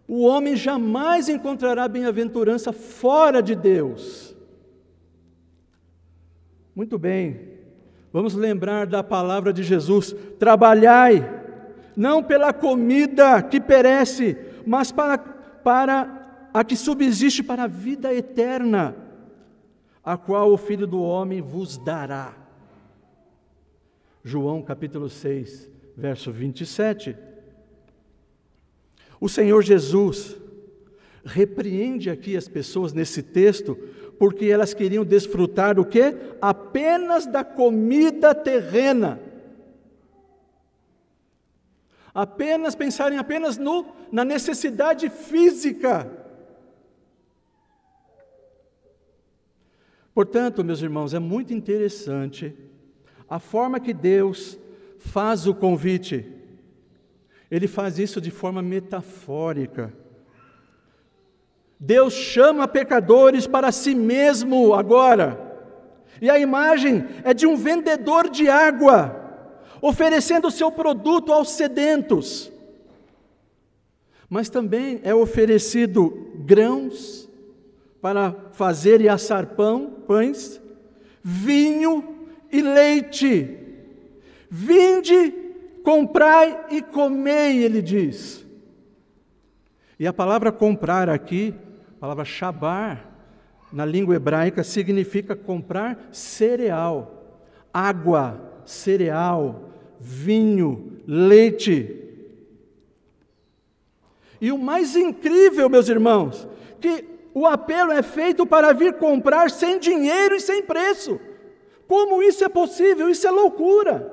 O 0.09 0.23
homem 0.23 0.56
jamais 0.56 1.28
encontrará 1.28 1.87
bem-aventurança 1.88 2.73
fora 2.73 3.42
de 3.42 3.54
Deus. 3.54 4.34
Muito 6.75 6.99
bem, 6.99 7.40
vamos 8.12 8.35
lembrar 8.35 8.87
da 8.87 9.02
palavra 9.02 9.52
de 9.52 9.62
Jesus: 9.62 10.14
trabalhai 10.38 11.43
não 11.97 12.23
pela 12.23 12.52
comida 12.52 13.43
que 13.43 13.61
perece, 13.61 14.37
mas 14.66 14.90
para, 14.90 15.19
para 15.19 16.49
a 16.52 16.64
que 16.64 16.76
subsiste 16.76 17.43
para 17.43 17.64
a 17.64 17.69
vida 17.69 18.12
eterna, 18.12 18.97
a 20.02 20.16
qual 20.16 20.52
o 20.52 20.57
Filho 20.57 20.87
do 20.87 21.00
Homem 21.02 21.40
vos 21.40 21.78
dará. 21.78 22.35
João 24.23 24.62
capítulo 24.62 25.09
6, 25.09 25.71
verso 25.97 26.33
27. 26.33 27.16
O 29.21 29.28
Senhor 29.28 29.62
Jesus 29.62 30.37
repreende 31.25 32.11
aqui 32.11 32.37
as 32.37 32.49
pessoas 32.49 32.93
nesse 32.93 33.23
texto, 33.23 33.78
porque 34.18 34.47
elas 34.47 34.73
queriam 34.73 35.04
desfrutar 35.04 35.75
do 35.75 35.85
que? 35.85 36.14
Apenas 36.40 37.26
da 37.26 37.42
comida 37.44 38.35
terrena. 38.35 39.21
Apenas 42.14 42.75
pensarem 42.75 43.18
apenas 43.18 43.59
no, 43.59 43.87
na 44.12 44.25
necessidade 44.25 45.11
física. 45.11 46.11
Portanto, 50.14 50.62
meus 50.62 50.80
irmãos, 50.80 51.12
é 51.12 51.18
muito 51.18 51.52
interessante 51.52 52.54
a 53.28 53.40
forma 53.40 53.80
que 53.80 53.92
Deus 53.92 54.56
faz 54.99 55.47
o 55.47 55.54
convite. 55.54 56.25
Ele 57.50 57.66
faz 57.66 57.99
isso 57.99 58.21
de 58.21 58.30
forma 58.30 58.62
metafórica. 58.62 59.92
Deus 61.85 62.14
chama 62.14 62.67
pecadores 62.67 63.47
para 63.47 63.71
si 63.71 63.95
mesmo 63.95 64.73
agora. 64.73 65.38
E 66.19 66.31
a 66.31 66.38
imagem 66.38 67.05
é 67.23 67.35
de 67.35 67.47
um 67.47 67.57
vendedor 67.57 68.31
de 68.31 68.49
água, 68.49 69.14
oferecendo 69.83 70.50
seu 70.50 70.73
produto 70.73 71.31
aos 71.31 71.50
sedentos. 71.50 72.50
Mas 74.31 74.49
também 74.49 74.99
é 75.05 75.14
oferecido 75.14 76.33
grãos 76.37 77.29
para 78.00 78.35
fazer 78.53 79.03
e 79.03 79.09
assar 79.09 79.49
pão, 79.49 80.05
pães, 80.07 80.59
vinho 81.23 82.17
e 82.50 82.62
leite. 82.62 83.59
Vinde, 84.49 85.35
comprai 85.83 86.64
e 86.71 86.81
comei, 86.81 87.62
ele 87.62 87.83
diz. 87.83 88.43
E 89.99 90.07
a 90.07 90.14
palavra 90.14 90.50
comprar 90.50 91.11
aqui 91.11 91.55
palavra 92.05 92.27
shabar, 92.27 93.11
na 93.73 93.87
língua 93.87 94.15
hebraica, 94.15 94.63
significa 94.63 95.35
comprar 95.35 96.11
cereal, 96.13 97.41
água, 97.73 98.61
cereal, 98.67 99.71
vinho, 99.99 101.01
leite. 101.07 102.03
E 104.39 104.53
o 104.53 104.59
mais 104.59 104.95
incrível, 104.95 105.71
meus 105.71 105.89
irmãos, 105.89 106.47
que 106.79 107.07
o 107.33 107.47
apelo 107.47 107.91
é 107.91 108.03
feito 108.03 108.45
para 108.45 108.75
vir 108.75 108.99
comprar 108.99 109.51
sem 109.51 109.79
dinheiro 109.79 110.35
e 110.35 110.41
sem 110.41 110.63
preço. 110.63 111.19
Como 111.89 112.23
isso 112.23 112.45
é 112.45 112.51
possível? 112.51 113.09
Isso 113.09 113.27
é 113.27 113.31
loucura. 113.31 114.13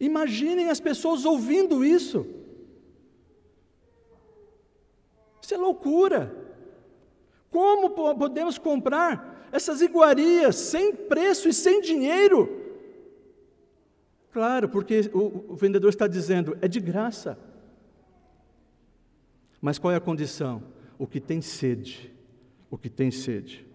Imaginem 0.00 0.70
as 0.70 0.80
pessoas 0.80 1.24
ouvindo 1.24 1.84
isso. 1.84 2.26
Isso 5.50 5.56
é 5.56 5.58
loucura. 5.58 6.32
Como 7.50 7.90
podemos 7.90 8.56
comprar 8.56 9.48
essas 9.50 9.80
iguarias 9.80 10.54
sem 10.54 10.94
preço 10.94 11.48
e 11.48 11.52
sem 11.52 11.80
dinheiro? 11.80 12.56
Claro, 14.30 14.68
porque 14.68 15.10
o, 15.12 15.56
vendedor 15.56 15.88
está 15.88 16.06
dizendo, 16.06 16.56
é 16.60 16.68
de 16.68 16.78
graça. 16.78 17.36
Mas 19.60 19.76
qual 19.76 19.92
é 19.92 19.96
a 19.96 20.00
condição? 20.00 20.62
O 20.96 21.04
que 21.04 21.18
tem 21.18 21.40
sede, 21.40 22.14
o 22.70 22.78
que 22.78 22.88
tem 22.88 23.10
sede. 23.10 23.66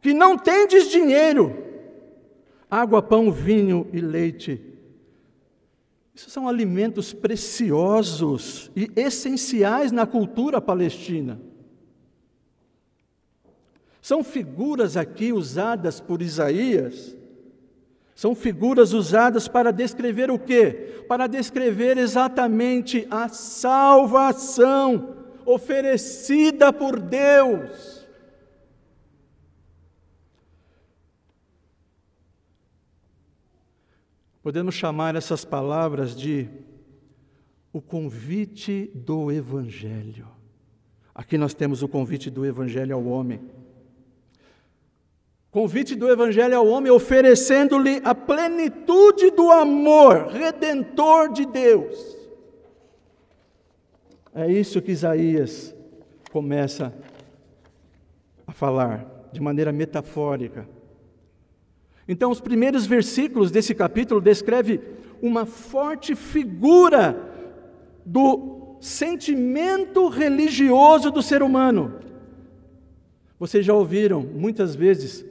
Que 0.00 0.14
não 0.14 0.38
tendes 0.38 0.88
dinheiro, 0.88 1.52
água, 2.70 3.02
pão, 3.02 3.32
vinho 3.32 3.88
e 3.92 4.00
leite 4.00 4.69
isso 6.14 6.30
são 6.30 6.48
alimentos 6.48 7.12
preciosos 7.12 8.70
e 8.74 8.90
essenciais 8.96 9.92
na 9.92 10.06
cultura 10.06 10.60
palestina. 10.60 11.40
São 14.02 14.24
figuras 14.24 14.96
aqui 14.96 15.32
usadas 15.32 16.00
por 16.00 16.22
Isaías, 16.22 17.16
são 18.14 18.34
figuras 18.34 18.92
usadas 18.92 19.48
para 19.48 19.70
descrever 19.70 20.30
o 20.30 20.38
quê? 20.38 21.04
Para 21.08 21.26
descrever 21.26 21.96
exatamente 21.96 23.06
a 23.10 23.28
salvação 23.28 25.16
oferecida 25.46 26.72
por 26.72 27.00
Deus. 27.00 27.99
Podemos 34.42 34.74
chamar 34.74 35.16
essas 35.16 35.44
palavras 35.44 36.16
de 36.16 36.48
o 37.72 37.80
convite 37.80 38.90
do 38.94 39.30
Evangelho. 39.30 40.26
Aqui 41.14 41.36
nós 41.36 41.52
temos 41.52 41.82
o 41.82 41.88
convite 41.88 42.30
do 42.30 42.46
Evangelho 42.46 42.94
ao 42.94 43.04
homem. 43.04 43.40
Convite 45.50 45.94
do 45.94 46.08
Evangelho 46.08 46.56
ao 46.56 46.66
homem, 46.66 46.90
oferecendo-lhe 46.90 48.00
a 48.04 48.14
plenitude 48.14 49.30
do 49.30 49.50
amor 49.50 50.28
redentor 50.28 51.32
de 51.32 51.44
Deus. 51.44 52.16
É 54.32 54.50
isso 54.50 54.80
que 54.80 54.92
Isaías 54.92 55.74
começa 56.30 56.94
a 58.46 58.52
falar, 58.52 59.28
de 59.32 59.40
maneira 59.40 59.72
metafórica. 59.72 60.66
Então, 62.08 62.30
os 62.30 62.40
primeiros 62.40 62.86
versículos 62.86 63.50
desse 63.50 63.74
capítulo 63.74 64.20
descreve 64.20 64.80
uma 65.22 65.46
forte 65.46 66.14
figura 66.14 67.30
do 68.04 68.76
sentimento 68.80 70.08
religioso 70.08 71.10
do 71.10 71.22
ser 71.22 71.42
humano. 71.42 71.94
Vocês 73.38 73.64
já 73.64 73.74
ouviram 73.74 74.22
muitas 74.22 74.74
vezes 74.74 75.24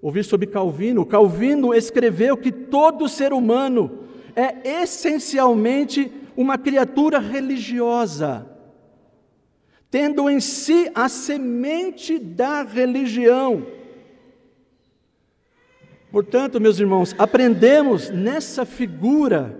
ouvir 0.00 0.24
sobre 0.24 0.46
Calvino. 0.46 1.04
Calvino 1.04 1.74
escreveu 1.74 2.36
que 2.36 2.52
todo 2.52 3.08
ser 3.08 3.32
humano 3.32 4.00
é 4.34 4.82
essencialmente 4.82 6.12
uma 6.36 6.58
criatura 6.58 7.18
religiosa, 7.18 8.46
tendo 9.90 10.28
em 10.28 10.38
si 10.38 10.90
a 10.94 11.08
semente 11.08 12.18
da 12.18 12.62
religião. 12.62 13.66
Portanto, 16.16 16.58
meus 16.58 16.80
irmãos, 16.80 17.14
aprendemos 17.18 18.08
nessa 18.08 18.64
figura 18.64 19.54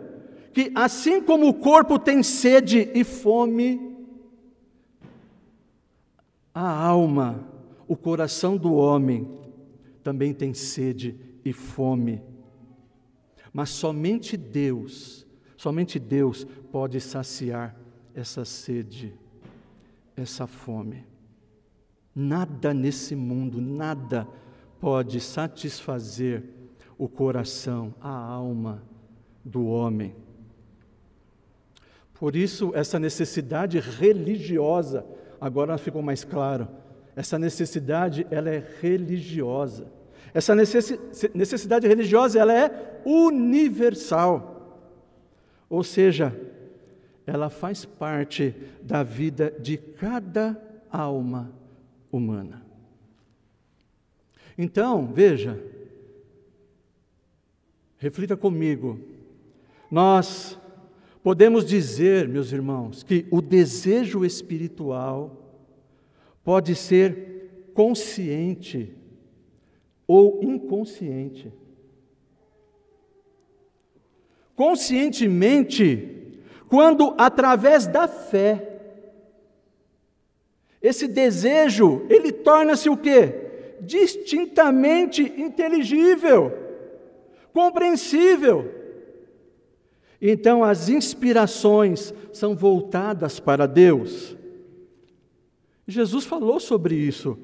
que, 0.54 0.72
assim 0.74 1.20
como 1.20 1.46
o 1.46 1.52
corpo 1.52 1.98
tem 1.98 2.22
sede 2.22 2.90
e 2.94 3.04
fome, 3.04 3.94
a 6.54 6.66
alma, 6.66 7.46
o 7.86 7.94
coração 7.94 8.56
do 8.56 8.72
homem 8.72 9.28
também 10.02 10.32
tem 10.32 10.54
sede 10.54 11.14
e 11.44 11.52
fome. 11.52 12.22
Mas 13.52 13.68
somente 13.68 14.34
Deus, 14.34 15.26
somente 15.58 15.98
Deus 15.98 16.46
pode 16.72 17.02
saciar 17.02 17.76
essa 18.14 18.46
sede, 18.46 19.12
essa 20.16 20.46
fome. 20.46 21.04
Nada 22.14 22.72
nesse 22.72 23.14
mundo, 23.14 23.60
nada 23.60 24.26
pode 24.86 25.20
satisfazer 25.20 26.44
o 26.96 27.08
coração, 27.08 27.92
a 28.00 28.08
alma 28.08 28.84
do 29.44 29.66
homem. 29.66 30.14
Por 32.14 32.36
isso, 32.36 32.70
essa 32.72 32.96
necessidade 32.96 33.80
religiosa, 33.80 35.04
agora 35.40 35.76
ficou 35.76 36.02
mais 36.02 36.22
claro, 36.22 36.68
essa 37.16 37.36
necessidade, 37.36 38.28
ela 38.30 38.48
é 38.48 38.62
religiosa. 38.80 39.88
Essa 40.32 40.54
necessidade 40.54 41.88
religiosa, 41.88 42.38
ela 42.38 42.56
é 42.56 43.02
universal. 43.04 44.86
Ou 45.68 45.82
seja, 45.82 46.32
ela 47.26 47.50
faz 47.50 47.84
parte 47.84 48.54
da 48.80 49.02
vida 49.02 49.52
de 49.58 49.78
cada 49.78 50.56
alma 50.92 51.50
humana. 52.12 52.65
Então, 54.58 55.06
veja, 55.12 55.62
reflita 57.98 58.36
comigo. 58.36 58.98
Nós 59.90 60.58
podemos 61.22 61.64
dizer, 61.64 62.28
meus 62.28 62.52
irmãos, 62.52 63.02
que 63.02 63.26
o 63.30 63.40
desejo 63.40 64.24
espiritual 64.24 65.64
pode 66.42 66.74
ser 66.74 67.70
consciente 67.74 68.94
ou 70.06 70.40
inconsciente. 70.42 71.52
conscientemente 74.56 76.14
quando, 76.68 77.14
através 77.16 77.86
da 77.86 78.08
fé, 78.08 78.72
esse 80.82 81.06
desejo, 81.06 82.04
ele 82.08 82.32
torna-se 82.32 82.88
o 82.88 82.96
quê? 82.96 83.45
Distintamente 83.80 85.22
inteligível, 85.22 86.52
compreensível. 87.52 88.72
Então, 90.20 90.64
as 90.64 90.88
inspirações 90.88 92.12
são 92.32 92.56
voltadas 92.56 93.38
para 93.38 93.66
Deus. 93.66 94.36
Jesus 95.86 96.24
falou 96.24 96.58
sobre 96.58 96.94
isso 96.94 97.38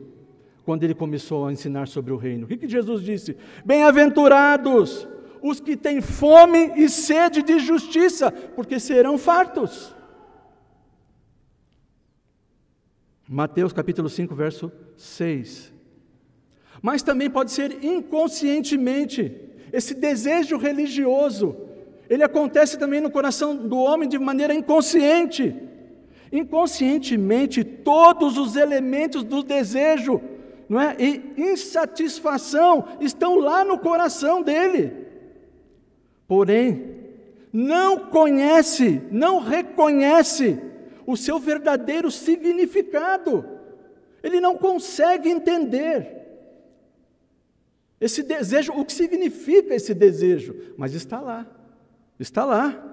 quando 0.64 0.84
ele 0.84 0.94
começou 0.94 1.46
a 1.46 1.52
ensinar 1.52 1.88
sobre 1.88 2.12
o 2.12 2.16
reino. 2.16 2.44
O 2.44 2.48
que, 2.48 2.68
Jesus 2.68 3.02
disse? 3.02 3.36
Bem-aventurados 3.64 5.06
os 5.42 5.58
que 5.58 5.76
têm 5.76 6.00
fome 6.00 6.72
e 6.76 6.88
sede 6.88 7.42
de 7.42 7.58
justiça, 7.58 8.30
porque 8.30 8.78
serão 8.78 9.18
fartos. 9.18 9.92
Mateus 13.28 13.72
capítulo 13.72 14.08
5, 14.08 14.34
verso 14.34 14.70
6. 14.96 15.71
Mas 16.82 17.00
também 17.00 17.30
pode 17.30 17.52
ser 17.52 17.82
inconscientemente, 17.84 19.32
esse 19.72 19.94
desejo 19.94 20.56
religioso, 20.58 21.56
ele 22.10 22.24
acontece 22.24 22.76
também 22.76 23.00
no 23.00 23.10
coração 23.10 23.56
do 23.56 23.78
homem 23.78 24.08
de 24.08 24.18
maneira 24.18 24.52
inconsciente. 24.52 25.56
Inconscientemente, 26.30 27.62
todos 27.62 28.36
os 28.36 28.56
elementos 28.56 29.22
do 29.22 29.42
desejo 29.42 30.20
não 30.68 30.80
é? 30.80 30.96
e 30.98 31.34
insatisfação 31.36 32.86
estão 33.00 33.36
lá 33.38 33.64
no 33.64 33.78
coração 33.78 34.42
dele. 34.42 34.92
Porém, 36.26 36.96
não 37.52 37.98
conhece, 37.98 39.02
não 39.10 39.38
reconhece 39.38 40.58
o 41.06 41.16
seu 41.16 41.38
verdadeiro 41.38 42.10
significado. 42.10 43.44
Ele 44.22 44.40
não 44.40 44.56
consegue 44.56 45.28
entender 45.28 46.21
esse 48.02 48.24
desejo, 48.24 48.72
o 48.72 48.84
que 48.84 48.92
significa 48.92 49.76
esse 49.76 49.94
desejo, 49.94 50.56
mas 50.76 50.92
está 50.92 51.20
lá, 51.20 51.46
está 52.18 52.44
lá. 52.44 52.88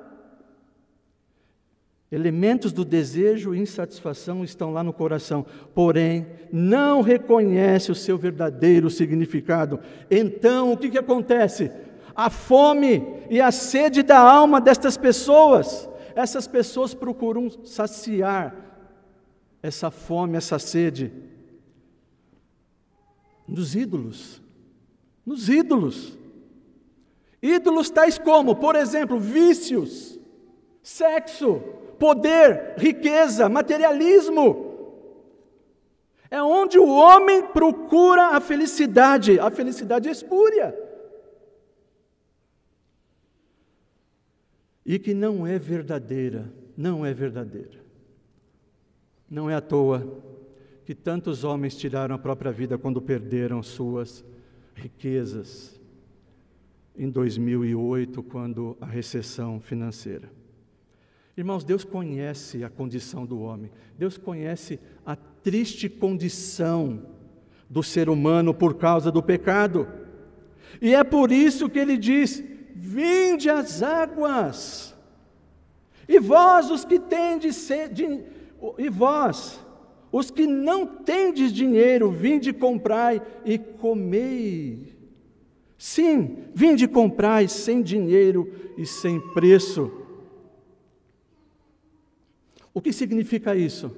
Elementos 2.12 2.72
do 2.72 2.86
desejo 2.86 3.56
e 3.56 3.60
insatisfação 3.60 4.44
estão 4.44 4.72
lá 4.72 4.84
no 4.84 4.94
coração, 4.94 5.44
porém 5.74 6.28
não 6.52 7.02
reconhece 7.02 7.92
o 7.92 7.96
seu 7.96 8.20
verdadeiro 8.20 8.88
significado. 8.88 9.80
Então, 10.12 10.74
o 10.74 10.78
que, 10.78 10.92
que 10.92 10.98
acontece? 11.00 11.72
A 12.16 12.30
fome 12.30 13.04
e 13.32 13.42
a 13.42 13.52
sede 13.52 14.04
da 14.04 14.20
alma 14.20 14.62
destas 14.62 14.96
pessoas, 14.96 15.90
essas 16.14 16.46
pessoas 16.46 16.94
procuram 16.94 17.50
saciar 17.66 18.56
essa 19.64 19.90
fome, 19.90 20.38
essa 20.38 20.60
sede 20.60 21.12
nos 23.48 23.76
ídolos. 23.76 24.48
Nos 25.30 25.48
ídolos. 25.48 26.18
Ídolos 27.40 27.92
tais 27.92 28.18
como, 28.18 28.56
por 28.56 28.76
exemplo, 28.76 29.20
vícios, 29.20 30.20
sexo, 30.82 31.62
poder, 32.00 32.74
riqueza, 32.80 33.48
materialismo. 33.48 35.06
É 36.32 36.42
onde 36.42 36.80
o 36.80 36.88
homem 36.88 37.44
procura 37.44 38.30
a 38.30 38.42
felicidade, 38.42 39.40
a 39.40 39.52
felicidade 39.52 40.10
espúria. 40.10 40.76
E 44.84 44.98
que 44.98 45.14
não 45.14 45.46
é 45.46 45.60
verdadeira, 45.60 46.52
não 46.76 47.06
é 47.06 47.14
verdadeira. 47.14 47.80
Não 49.30 49.48
é 49.48 49.54
à 49.54 49.62
toa 49.62 50.24
que 50.86 50.96
tantos 50.96 51.44
homens 51.44 51.78
tiraram 51.78 52.16
a 52.16 52.18
própria 52.18 52.52
vida 52.52 52.80
quando 52.80 53.00
perderam 53.00 53.62
suas 53.62 54.26
riquezas 54.80 55.80
em 56.98 57.10
2008, 57.10 58.24
quando 58.24 58.78
a 58.82 58.86
recessão 58.86 59.60
financeira. 59.60 60.32
Irmãos, 61.38 61.64
Deus 61.64 61.86
conhece 61.86 62.64
a 62.64 62.70
condição 62.70 63.26
do 63.26 63.40
homem, 63.40 63.72
Deus 63.98 64.18
conhece 64.18 64.80
a 65.06 65.16
triste 65.16 65.88
condição 65.88 67.06
do 67.70 67.82
ser 67.82 68.10
humano 68.10 68.54
por 68.54 68.76
causa 68.76 69.12
do 69.12 69.24
pecado. 69.24 69.88
E 70.82 70.94
é 70.94 71.04
por 71.04 71.32
isso 71.32 71.70
que 71.70 71.80
ele 71.80 71.98
diz: 71.98 72.44
Vinde 72.76 73.50
às 73.50 73.82
águas, 73.82 74.94
e 76.08 76.20
vós 76.20 76.70
os 76.70 76.84
que 76.84 77.00
tendes 77.00 77.56
sede, 77.56 78.24
e 78.78 78.90
vós, 78.90 79.64
os 80.12 80.32
que 80.32 80.48
não 80.48 80.86
tendes 80.86 81.52
dinheiro, 81.54 82.12
vinde 82.12 82.52
comprai 82.52 83.22
e 83.46 83.58
comei. 83.58 84.94
Sim, 85.78 86.38
vinde 86.54 86.88
comprai 86.88 87.48
sem 87.48 87.82
dinheiro 87.82 88.52
e 88.78 88.86
sem 88.86 89.20
preço 89.20 90.00
o 92.80 92.82
que 92.82 92.94
significa 92.94 93.56
isso? 93.56 93.92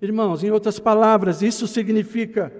Irmãos, 0.00 0.42
em 0.42 0.50
outras 0.50 0.78
palavras, 0.78 1.42
isso 1.42 1.66
significa 1.66 2.50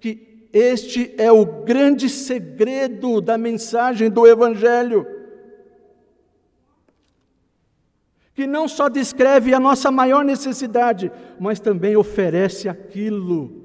que 0.00 0.46
este 0.52 1.14
é 1.18 1.30
o 1.30 1.44
grande 1.44 2.08
segredo 2.08 3.20
da 3.20 3.36
mensagem 3.36 4.08
do 4.08 4.26
Evangelho. 4.26 5.06
Que 8.34 8.46
não 8.46 8.66
só 8.66 8.88
descreve 8.88 9.54
a 9.54 9.60
nossa 9.60 9.90
maior 9.90 10.24
necessidade, 10.24 11.10
mas 11.38 11.60
também 11.60 11.96
oferece 11.96 12.68
aquilo 12.68 13.64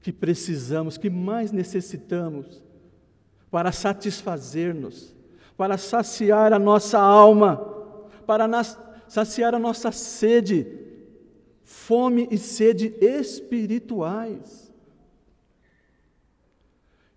que 0.00 0.12
precisamos, 0.12 0.98
que 0.98 1.08
mais 1.08 1.52
necessitamos, 1.52 2.62
para 3.50 3.72
satisfazer-nos, 3.72 5.14
para 5.56 5.78
saciar 5.78 6.52
a 6.52 6.58
nossa 6.58 6.98
alma, 6.98 7.56
para 8.26 8.46
saciar 9.08 9.54
a 9.54 9.58
nossa 9.58 9.92
sede, 9.92 10.66
fome 11.62 12.28
e 12.30 12.36
sede 12.36 12.94
espirituais. 13.00 14.74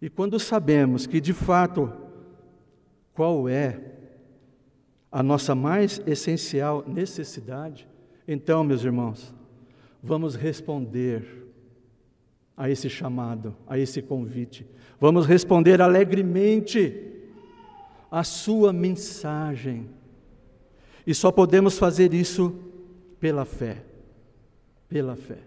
E 0.02 0.10
quando 0.10 0.40
sabemos 0.40 1.08
que 1.08 1.20
de 1.20 1.34
fato 1.34 1.92
qual 3.14 3.50
é 3.50 3.97
a 5.12 5.24
nossa 5.24 5.56
mais 5.56 6.02
essencial 6.06 6.84
necessidade, 6.88 7.88
então, 8.28 8.64
meus 8.64 8.84
irmãos, 8.84 9.34
vamos 10.04 10.36
responder 10.36 11.48
a 12.56 12.70
esse 12.70 12.90
chamado, 12.90 13.56
a 13.66 13.78
esse 13.78 14.02
convite. 14.02 14.68
Vamos 15.00 15.26
responder 15.26 15.82
alegremente 15.82 17.14
a 18.12 18.24
sua 18.24 18.74
mensagem 18.74 19.90
e 21.06 21.14
só 21.14 21.32
podemos 21.32 21.78
fazer 21.78 22.14
isso 22.14 22.54
pela 23.20 23.46
fé. 23.46 23.84
Pela 24.90 25.16
fé. 25.16 25.40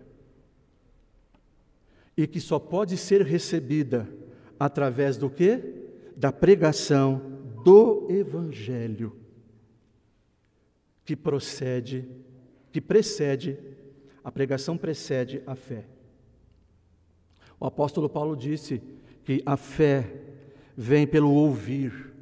E 2.16 2.26
que 2.26 2.40
só 2.40 2.58
pode 2.58 2.96
ser 2.96 3.22
recebida 3.22 4.08
através 4.58 5.16
do 5.16 5.28
quê? 5.28 5.62
Da 6.16 6.32
pregação 6.32 7.20
do 7.62 8.06
evangelho 8.10 9.19
que 11.10 11.16
procede, 11.16 12.08
que 12.70 12.80
precede 12.80 13.58
a 14.22 14.30
pregação 14.30 14.78
precede 14.78 15.42
a 15.44 15.56
fé. 15.56 15.84
O 17.58 17.66
apóstolo 17.66 18.08
Paulo 18.08 18.36
disse 18.36 18.80
que 19.24 19.42
a 19.44 19.56
fé 19.56 20.08
vem 20.76 21.08
pelo 21.08 21.32
ouvir 21.32 22.14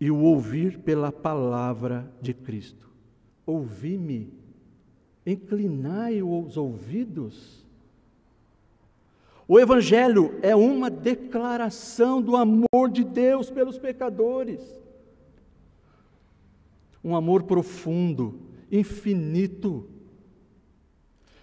e 0.00 0.10
o 0.10 0.16
ouvir 0.20 0.78
pela 0.78 1.12
palavra 1.12 2.10
de 2.22 2.32
Cristo. 2.32 2.88
Ouvi-me, 3.44 4.32
inclinai 5.26 6.22
os 6.22 6.56
ouvidos. 6.56 7.66
O 9.46 9.60
Evangelho 9.60 10.38
é 10.40 10.56
uma 10.56 10.88
declaração 10.88 12.22
do 12.22 12.34
amor 12.34 12.88
de 12.90 13.04
Deus 13.04 13.50
pelos 13.50 13.78
pecadores. 13.78 14.79
Um 17.02 17.16
amor 17.16 17.44
profundo, 17.44 18.40
infinito, 18.70 19.88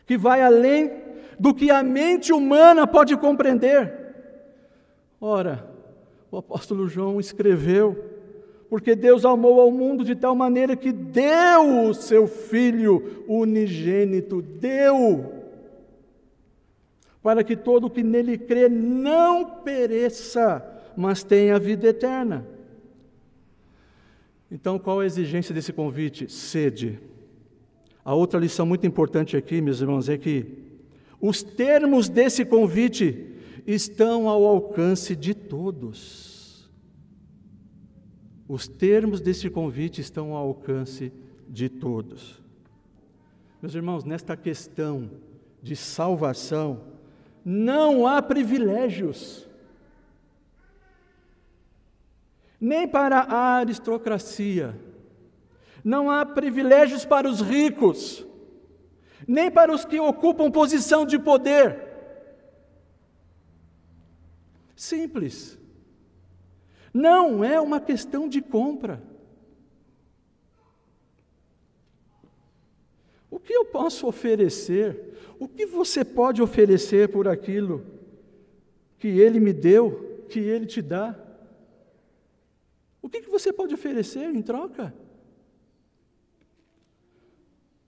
que 0.06 0.18
vai 0.18 0.42
além 0.42 0.92
do 1.40 1.54
que 1.54 1.70
a 1.70 1.84
mente 1.84 2.32
humana 2.32 2.88
pode 2.88 3.16
compreender. 3.18 3.94
Ora, 5.20 5.70
o 6.32 6.38
apóstolo 6.38 6.88
João 6.88 7.20
escreveu 7.20 8.16
porque 8.70 8.96
Deus 8.96 9.24
amou 9.24 9.62
ao 9.62 9.72
mundo 9.72 10.04
de 10.04 10.16
tal 10.16 10.36
maneira 10.36 10.76
que 10.76 10.92
deu 10.92 11.88
o 11.88 11.94
seu 11.94 12.28
Filho 12.28 13.24
unigênito, 13.28 14.42
deu, 14.42 15.34
para 17.24 17.44
que 17.44 17.56
todo 17.56 17.90
que 17.90 18.04
nele 18.04 18.38
crê 18.38 18.68
não 18.68 19.46
pereça, 19.46 20.66
mas 20.96 21.24
tenha 21.24 21.60
vida 21.60 21.88
eterna. 21.88 22.46
Então, 24.50 24.80
qual 24.80 25.00
a 25.00 25.06
exigência 25.06 25.54
desse 25.54 25.74
convite? 25.74 26.32
Sede. 26.32 27.00
A 28.04 28.14
outra 28.14 28.40
lição 28.40 28.66
muito 28.66 28.88
importante 28.88 29.36
aqui, 29.36 29.60
meus 29.62 29.82
irmãos, 29.82 30.08
é 30.08 30.18
que 30.18 30.46
os 31.20 31.44
termos 31.44 32.08
desse 32.08 32.46
convite 32.46 33.36
estão 33.66 34.30
ao 34.30 34.46
alcance 34.46 35.16
de 35.16 35.34
todos. 35.34 36.70
Os 38.48 38.68
termos 38.68 39.20
desse 39.20 39.50
convite 39.50 40.00
estão 40.00 40.34
ao 40.34 40.48
alcance 40.48 41.12
de 41.50 41.68
todos. 41.68 42.42
Meus 43.62 43.76
irmãos, 43.76 44.06
nesta 44.06 44.38
questão 44.38 45.10
de 45.62 45.76
salvação, 45.76 46.82
não 47.44 48.08
há 48.08 48.22
privilégios. 48.22 49.47
Nem 52.60 52.88
para 52.88 53.20
a 53.20 53.58
aristocracia, 53.58 54.76
não 55.84 56.10
há 56.10 56.26
privilégios 56.26 57.06
para 57.06 57.30
os 57.30 57.40
ricos, 57.40 58.26
nem 59.28 59.50
para 59.50 59.74
os 59.74 59.86
que 59.86 60.00
ocupam 60.00 60.52
posição 60.52 61.06
de 61.06 61.20
poder. 61.20 61.88
Simples. 64.76 65.58
Não 66.94 67.44
é 67.44 67.60
uma 67.60 67.80
questão 67.80 68.28
de 68.28 68.42
compra. 68.42 69.02
O 73.30 73.40
que 73.40 73.54
eu 73.54 73.66
posso 73.66 74.08
oferecer? 74.08 75.16
O 75.40 75.48
que 75.48 75.66
você 75.66 76.04
pode 76.04 76.42
oferecer 76.42 77.10
por 77.10 77.28
aquilo 77.28 77.86
que 78.98 79.08
Ele 79.08 79.40
me 79.40 79.54
deu, 79.54 80.26
que 80.30 80.40
Ele 80.40 80.66
te 80.66 80.82
dá? 80.82 81.27
O 83.08 83.10
que, 83.10 83.22
que 83.22 83.30
você 83.30 83.54
pode 83.54 83.74
oferecer 83.74 84.36
em 84.36 84.42
troca? 84.42 84.94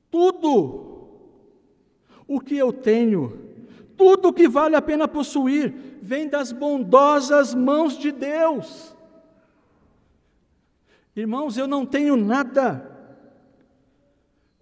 Tudo 0.10 1.10
o 2.26 2.40
que 2.40 2.56
eu 2.56 2.72
tenho, 2.72 3.38
tudo 3.98 4.30
o 4.30 4.34
que 4.34 4.48
vale 4.48 4.78
a 4.78 4.82
pena 4.82 5.10
possuir, 5.10 5.74
vem 6.02 6.30
das 6.30 6.54
bondosas 6.54 7.54
mãos 7.54 7.98
de 7.98 8.14
Deus. 8.14 8.96
Irmãos, 11.14 11.58
eu 11.58 11.68
não 11.68 11.86
tenho 11.86 12.16
nada, 12.16 12.90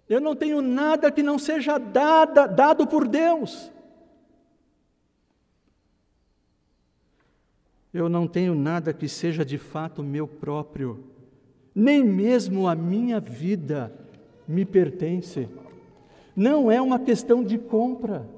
eu 0.08 0.20
não 0.20 0.34
tenho 0.34 0.60
nada 0.60 1.12
que 1.12 1.22
não 1.22 1.38
seja 1.38 1.78
dada, 1.78 2.48
dado 2.48 2.84
por 2.84 3.06
Deus. 3.06 3.70
Eu 7.92 8.08
não 8.08 8.26
tenho 8.26 8.54
nada 8.54 8.92
que 8.92 9.08
seja 9.08 9.44
de 9.44 9.56
fato 9.56 10.02
meu 10.02 10.28
próprio, 10.28 11.04
nem 11.74 12.04
mesmo 12.04 12.68
a 12.68 12.74
minha 12.74 13.18
vida 13.18 13.92
me 14.46 14.64
pertence. 14.64 15.48
Não 16.34 16.70
é 16.70 16.80
uma 16.80 16.98
questão 16.98 17.42
de 17.42 17.58
compra. 17.58 18.28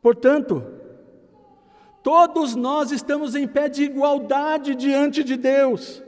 Portanto, 0.00 0.62
todos 2.02 2.54
nós 2.54 2.90
estamos 2.90 3.34
em 3.34 3.46
pé 3.46 3.68
de 3.68 3.84
igualdade 3.84 4.74
diante 4.74 5.22
de 5.24 5.36
Deus. 5.36 6.02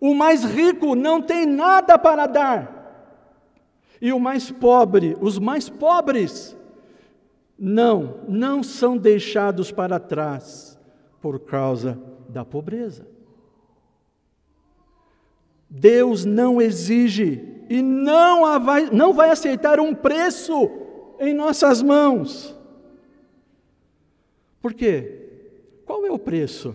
O 0.00 0.14
mais 0.14 0.44
rico 0.44 0.94
não 0.94 1.20
tem 1.20 1.44
nada 1.44 1.98
para 1.98 2.26
dar. 2.26 2.80
E 4.00 4.12
o 4.12 4.18
mais 4.18 4.50
pobre, 4.50 5.16
os 5.20 5.38
mais 5.38 5.68
pobres, 5.68 6.56
não, 7.62 8.24
não 8.26 8.62
são 8.62 8.96
deixados 8.96 9.70
para 9.70 10.00
trás 10.00 10.78
por 11.20 11.38
causa 11.40 12.00
da 12.26 12.42
pobreza. 12.42 13.06
Deus 15.68 16.24
não 16.24 16.60
exige 16.60 17.60
e 17.68 17.82
não 17.82 18.58
vai, 18.58 18.88
não 18.90 19.12
vai 19.12 19.28
aceitar 19.28 19.78
um 19.78 19.94
preço 19.94 20.70
em 21.20 21.34
nossas 21.34 21.82
mãos. 21.82 22.56
Por 24.62 24.72
quê? 24.72 25.28
Qual 25.84 26.06
é 26.06 26.10
o 26.10 26.18
preço 26.18 26.74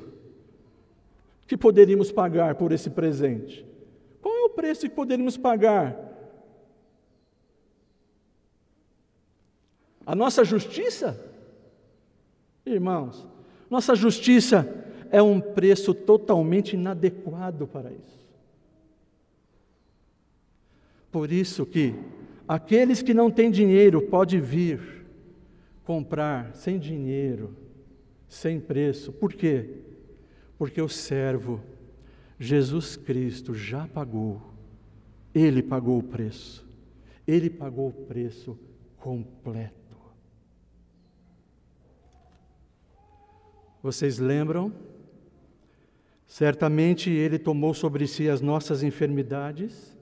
que 1.48 1.58
poderíamos 1.58 2.12
pagar 2.12 2.56
por 2.56 2.72
esse 2.72 2.92
presente? 2.92 3.66
Qual 4.22 4.36
é 4.36 4.44
o 4.44 4.50
preço 4.50 4.82
que 4.82 4.96
poderíamos 4.96 5.36
pagar? 5.36 6.05
A 10.06 10.16
nossa 10.16 10.44
justiça? 10.44 11.20
Irmãos, 12.66 13.28
nossa 13.70 13.96
justiça 13.96 14.86
é 15.10 15.22
um 15.22 15.40
preço 15.40 15.94
totalmente 15.94 16.74
inadequado 16.74 17.68
para 17.68 17.92
isso. 17.92 18.26
Por 21.12 21.32
isso 21.32 21.66
que 21.66 21.96
aqueles 22.48 23.02
que 23.02 23.14
não 23.14 23.32
têm 23.32 23.50
dinheiro 23.50 24.02
podem 24.02 24.40
vir 24.40 25.06
comprar 25.84 26.54
sem 26.56 26.78
dinheiro, 26.78 27.56
sem 28.28 28.60
preço. 28.60 29.14
Por 29.14 29.32
quê? 29.34 29.70
Porque 30.58 30.82
o 30.82 30.90
servo 30.90 31.62
Jesus 32.40 32.96
Cristo 32.96 33.54
já 33.54 33.88
pagou. 33.88 34.42
Ele 35.34 35.62
pagou 35.62 36.00
o 36.00 36.04
preço. 36.04 36.66
Ele 37.28 37.50
pagou 37.50 37.90
o 37.90 37.94
preço 37.94 38.58
completo. 38.98 39.85
Vocês 43.86 44.18
lembram? 44.18 44.74
Certamente 46.26 47.12
ele 47.12 47.38
tomou 47.38 47.72
sobre 47.72 48.08
si 48.08 48.28
as 48.28 48.42
nossas 48.42 48.82
enfermidades 48.82 49.96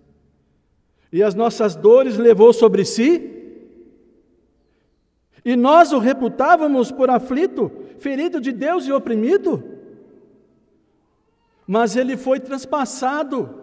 e 1.11 1.21
as 1.21 1.35
nossas 1.35 1.75
dores 1.75 2.15
levou 2.15 2.53
sobre 2.53 2.85
si? 2.85 3.59
E 5.43 5.57
nós 5.57 5.91
o 5.91 5.99
reputávamos 5.99 6.93
por 6.93 7.09
aflito, 7.09 7.69
ferido 7.99 8.39
de 8.39 8.53
Deus 8.53 8.85
e 8.87 8.93
oprimido? 8.93 9.61
Mas 11.67 11.97
ele 11.97 12.15
foi 12.15 12.39
transpassado 12.39 13.53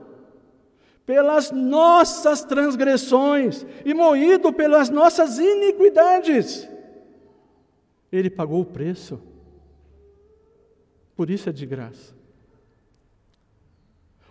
pelas 1.07 1.51
nossas 1.51 2.45
transgressões 2.45 3.65
e 3.87 3.95
moído 3.95 4.53
pelas 4.53 4.91
nossas 4.91 5.39
iniquidades. 5.39 6.69
Ele 8.13 8.29
pagou 8.29 8.61
o 8.61 8.67
preço. 8.67 9.30
Por 11.21 11.29
isso 11.29 11.51
é 11.51 11.53
de 11.53 11.67
graça. 11.67 12.15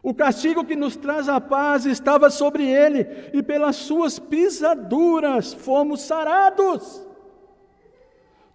O 0.02 0.12
castigo 0.12 0.66
que 0.66 0.76
nos 0.76 0.96
traz 0.96 1.30
a 1.30 1.40
paz 1.40 1.86
estava 1.86 2.32
sobre 2.32 2.68
ele, 2.68 3.06
e 3.32 3.44
pelas 3.44 3.76
suas 3.76 4.18
pisaduras 4.18 5.54
fomos 5.54 6.02
sarados. 6.02 7.08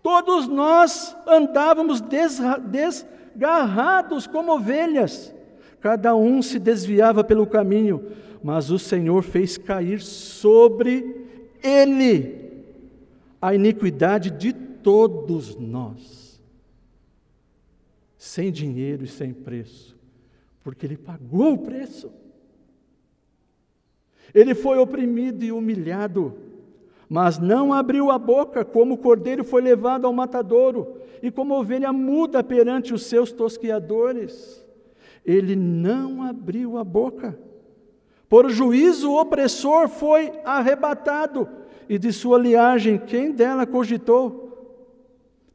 Todos 0.02 0.48
nós 0.48 1.16
andávamos 1.28 2.02
desgarrados 3.30 4.26
como 4.26 4.52
ovelhas, 4.52 5.32
cada 5.80 6.16
um 6.16 6.42
se 6.42 6.58
desviava 6.58 7.22
pelo 7.22 7.46
caminho, 7.46 8.04
mas 8.42 8.68
o 8.68 8.80
Senhor 8.80 9.22
fez 9.22 9.56
cair 9.56 10.00
sobre 10.00 11.24
ele 11.62 12.64
a 13.40 13.54
iniquidade 13.54 14.32
de 14.32 14.52
todos 14.52 15.54
nós, 15.54 16.23
sem 18.24 18.50
dinheiro 18.50 19.04
e 19.04 19.08
sem 19.08 19.32
preço 19.32 19.94
porque 20.64 20.86
ele 20.86 20.96
pagou 20.96 21.52
o 21.52 21.58
preço. 21.58 22.10
Ele 24.34 24.54
foi 24.54 24.78
oprimido 24.78 25.44
e 25.44 25.52
humilhado, 25.52 26.34
mas 27.06 27.38
não 27.38 27.72
abriu 27.72 28.10
a 28.10 28.18
boca, 28.18 28.64
como 28.64 28.94
o 28.94 28.98
cordeiro 28.98 29.44
foi 29.44 29.60
levado 29.60 30.06
ao 30.06 30.12
matadouro, 30.12 30.96
e 31.22 31.30
como 31.30 31.54
ovelha 31.54 31.92
muda 31.92 32.42
perante 32.42 32.94
os 32.94 33.04
seus 33.04 33.30
tosquiadores. 33.30 34.64
Ele 35.24 35.54
não 35.54 36.22
abriu 36.22 36.78
a 36.78 36.82
boca. 36.82 37.38
Por 38.26 38.50
juízo, 38.50 39.10
o 39.10 39.20
opressor 39.20 39.86
foi 39.88 40.32
arrebatado, 40.44 41.46
e 41.86 41.98
de 41.98 42.10
sua 42.10 42.38
liagem, 42.38 42.96
quem 42.96 43.30
dela 43.30 43.66
cogitou? 43.66 44.43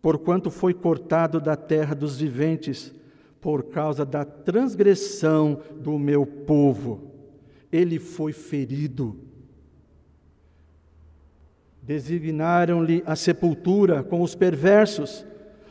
Porquanto 0.01 0.49
foi 0.49 0.73
cortado 0.73 1.41
da 1.41 1.55
terra 1.55 1.93
dos 1.93 2.19
viventes, 2.19 2.93
por 3.41 3.63
causa 3.63 4.05
da 4.05 4.25
transgressão 4.25 5.61
do 5.75 5.97
meu 5.97 6.25
povo. 6.25 7.11
Ele 7.71 7.99
foi 7.99 8.33
ferido. 8.33 9.15
Designaram-lhe 11.81 13.01
a 13.05 13.15
sepultura 13.15 14.03
com 14.03 14.21
os 14.21 14.35
perversos, 14.35 15.25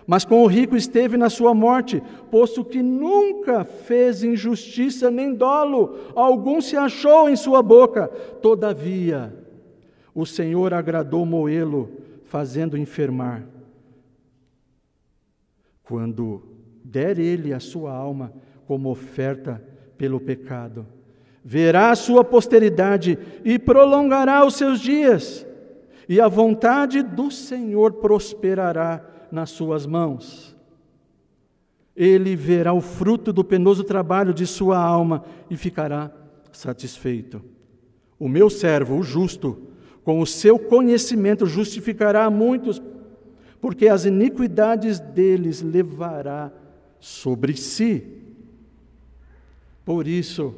mas 0.06 0.24
com 0.24 0.42
o 0.42 0.46
rico 0.46 0.74
esteve 0.74 1.18
na 1.18 1.28
sua 1.28 1.52
morte, 1.52 2.02
posto 2.30 2.64
que 2.64 2.82
nunca 2.82 3.62
fez 3.62 4.24
injustiça 4.24 5.10
nem 5.10 5.34
dolo, 5.34 5.96
algum 6.14 6.62
se 6.62 6.76
achou 6.76 7.28
em 7.28 7.36
sua 7.36 7.62
boca. 7.62 8.08
Todavia, 8.40 9.34
o 10.14 10.24
Senhor 10.24 10.72
agradou 10.72 11.26
moê-lo, 11.26 11.90
fazendo 12.24 12.76
enfermar. 12.76 13.46
Quando 15.88 16.42
der 16.84 17.18
ele 17.18 17.54
a 17.54 17.58
sua 17.58 17.92
alma 17.92 18.30
como 18.66 18.90
oferta 18.90 19.64
pelo 19.96 20.20
pecado. 20.20 20.86
Verá 21.42 21.90
a 21.90 21.96
sua 21.96 22.22
posteridade 22.22 23.18
e 23.42 23.58
prolongará 23.58 24.44
os 24.44 24.54
seus 24.54 24.80
dias, 24.80 25.46
e 26.06 26.20
a 26.20 26.28
vontade 26.28 27.02
do 27.02 27.30
Senhor 27.30 27.94
prosperará 27.94 29.02
nas 29.32 29.48
suas 29.48 29.86
mãos. 29.86 30.54
Ele 31.96 32.36
verá 32.36 32.74
o 32.74 32.82
fruto 32.82 33.32
do 33.32 33.42
penoso 33.42 33.82
trabalho 33.82 34.34
de 34.34 34.46
sua 34.46 34.78
alma 34.78 35.24
e 35.50 35.56
ficará 35.56 36.10
satisfeito. 36.52 37.42
O 38.18 38.28
meu 38.28 38.50
servo, 38.50 38.98
o 38.98 39.02
justo, 39.02 39.62
com 40.04 40.20
o 40.20 40.26
seu 40.26 40.58
conhecimento 40.58 41.46
justificará 41.46 42.28
muitos, 42.30 42.80
porque 43.60 43.88
as 43.88 44.04
iniquidades 44.04 45.00
deles 45.00 45.62
levará 45.62 46.52
sobre 47.00 47.56
si. 47.56 48.04
Por 49.84 50.06
isso, 50.06 50.54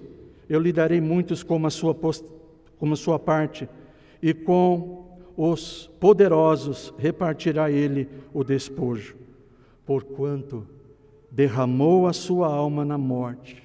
eu 0.48 0.60
lhe 0.60 0.72
darei 0.72 1.00
muitos 1.00 1.42
como 1.42 1.66
a 1.66 1.70
sua, 1.70 1.96
como 2.78 2.92
a 2.92 2.96
sua 2.96 3.18
parte, 3.18 3.68
e 4.22 4.34
com 4.34 5.18
os 5.36 5.90
poderosos 5.98 6.92
repartirá 6.98 7.70
ele 7.70 8.08
o 8.34 8.44
despojo, 8.44 9.16
porquanto 9.86 10.66
derramou 11.30 12.06
a 12.06 12.12
sua 12.12 12.48
alma 12.48 12.84
na 12.84 12.98
morte. 12.98 13.62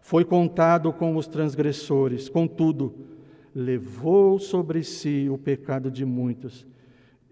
Foi 0.00 0.24
contado 0.24 0.90
com 0.92 1.16
os 1.16 1.26
transgressores, 1.26 2.28
contudo, 2.28 2.94
levou 3.54 4.38
sobre 4.38 4.82
si 4.82 5.28
o 5.28 5.36
pecado 5.36 5.90
de 5.90 6.04
muitos 6.04 6.64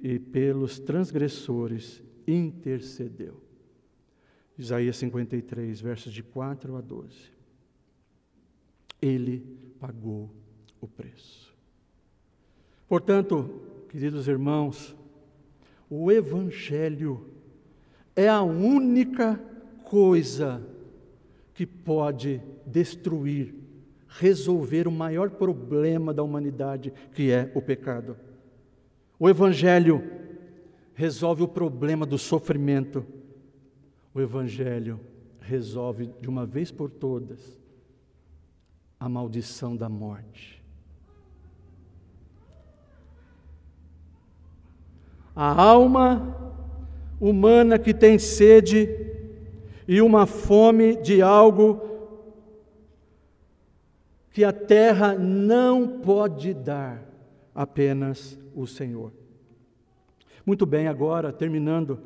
e 0.06 0.20
pelos 0.20 0.78
transgressores 0.78 2.00
intercedeu. 2.28 3.42
Isaías 4.56 4.96
53, 4.98 5.80
versos 5.80 6.12
de 6.12 6.22
4 6.22 6.76
a 6.76 6.80
12. 6.80 7.08
Ele 9.02 9.44
pagou 9.80 10.30
o 10.80 10.86
preço. 10.86 11.52
Portanto, 12.88 13.50
queridos 13.88 14.28
irmãos, 14.28 14.94
o 15.90 16.12
Evangelho 16.12 17.26
é 18.14 18.28
a 18.28 18.42
única 18.42 19.40
coisa 19.82 20.64
que 21.52 21.66
pode 21.66 22.40
destruir, 22.64 23.56
resolver 24.06 24.86
o 24.86 24.92
maior 24.92 25.30
problema 25.30 26.14
da 26.14 26.22
humanidade, 26.22 26.92
que 27.12 27.32
é 27.32 27.50
o 27.56 27.60
pecado. 27.60 28.16
O 29.18 29.28
Evangelho 29.28 30.02
resolve 30.94 31.42
o 31.42 31.48
problema 31.48 32.04
do 32.04 32.18
sofrimento. 32.18 33.04
O 34.14 34.20
Evangelho 34.20 35.00
resolve 35.40 36.10
de 36.20 36.28
uma 36.28 36.44
vez 36.44 36.70
por 36.70 36.90
todas 36.90 37.58
a 38.98 39.08
maldição 39.08 39.76
da 39.76 39.88
morte. 39.88 40.62
A 45.34 45.62
alma 45.62 46.56
humana 47.20 47.78
que 47.78 47.92
tem 47.92 48.18
sede 48.18 48.88
e 49.86 50.00
uma 50.00 50.26
fome 50.26 50.96
de 50.96 51.22
algo 51.22 51.80
que 54.30 54.44
a 54.44 54.52
terra 54.52 55.14
não 55.14 56.00
pode 56.00 56.52
dar, 56.52 57.02
apenas 57.56 58.38
o 58.54 58.66
Senhor. 58.66 59.10
Muito 60.44 60.66
bem, 60.66 60.86
agora, 60.86 61.32
terminando, 61.32 61.98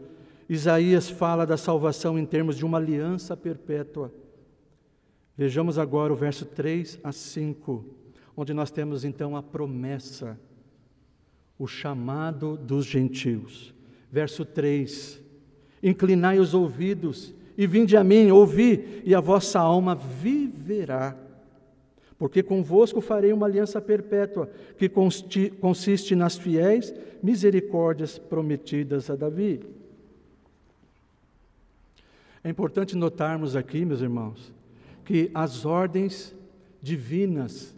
Isaías 0.48 1.10
fala 1.10 1.44
da 1.44 1.56
salvação 1.56 2.18
em 2.18 2.24
termos 2.24 2.56
de 2.56 2.64
uma 2.64 2.78
aliança 2.78 3.36
perpétua. 3.36 4.14
Vejamos 5.36 5.78
agora 5.78 6.12
o 6.12 6.16
verso 6.16 6.46
3 6.46 7.00
a 7.02 7.12
5, 7.12 7.84
onde 8.36 8.54
nós 8.54 8.70
temos 8.70 9.04
então 9.04 9.36
a 9.36 9.42
promessa, 9.42 10.38
o 11.58 11.66
chamado 11.66 12.56
dos 12.56 12.86
gentios. 12.86 13.74
Verso 14.10 14.44
3: 14.44 15.20
Inclinai 15.82 16.38
os 16.38 16.54
ouvidos 16.54 17.34
e 17.56 17.66
vinde 17.66 17.96
a 17.96 18.04
mim, 18.04 18.30
ouvi, 18.30 19.02
e 19.04 19.14
a 19.14 19.20
vossa 19.20 19.58
alma 19.60 19.94
viverá. 19.94 21.16
Porque 22.20 22.42
convosco 22.42 23.00
farei 23.00 23.33
uma 23.33 23.46
aliança 23.46 23.80
perpétua, 23.80 24.50
que 24.76 24.90
consiste 24.90 26.14
nas 26.14 26.37
fiéis 26.37 26.94
misericórdias 27.22 28.18
prometidas 28.18 29.09
a 29.09 29.16
Davi. 29.16 29.64
É 32.44 32.50
importante 32.50 32.94
notarmos 32.94 33.56
aqui, 33.56 33.87
meus 33.87 34.02
irmãos, 34.02 34.52
que 35.02 35.30
as 35.33 35.64
ordens 35.64 36.37
divinas 36.83 37.74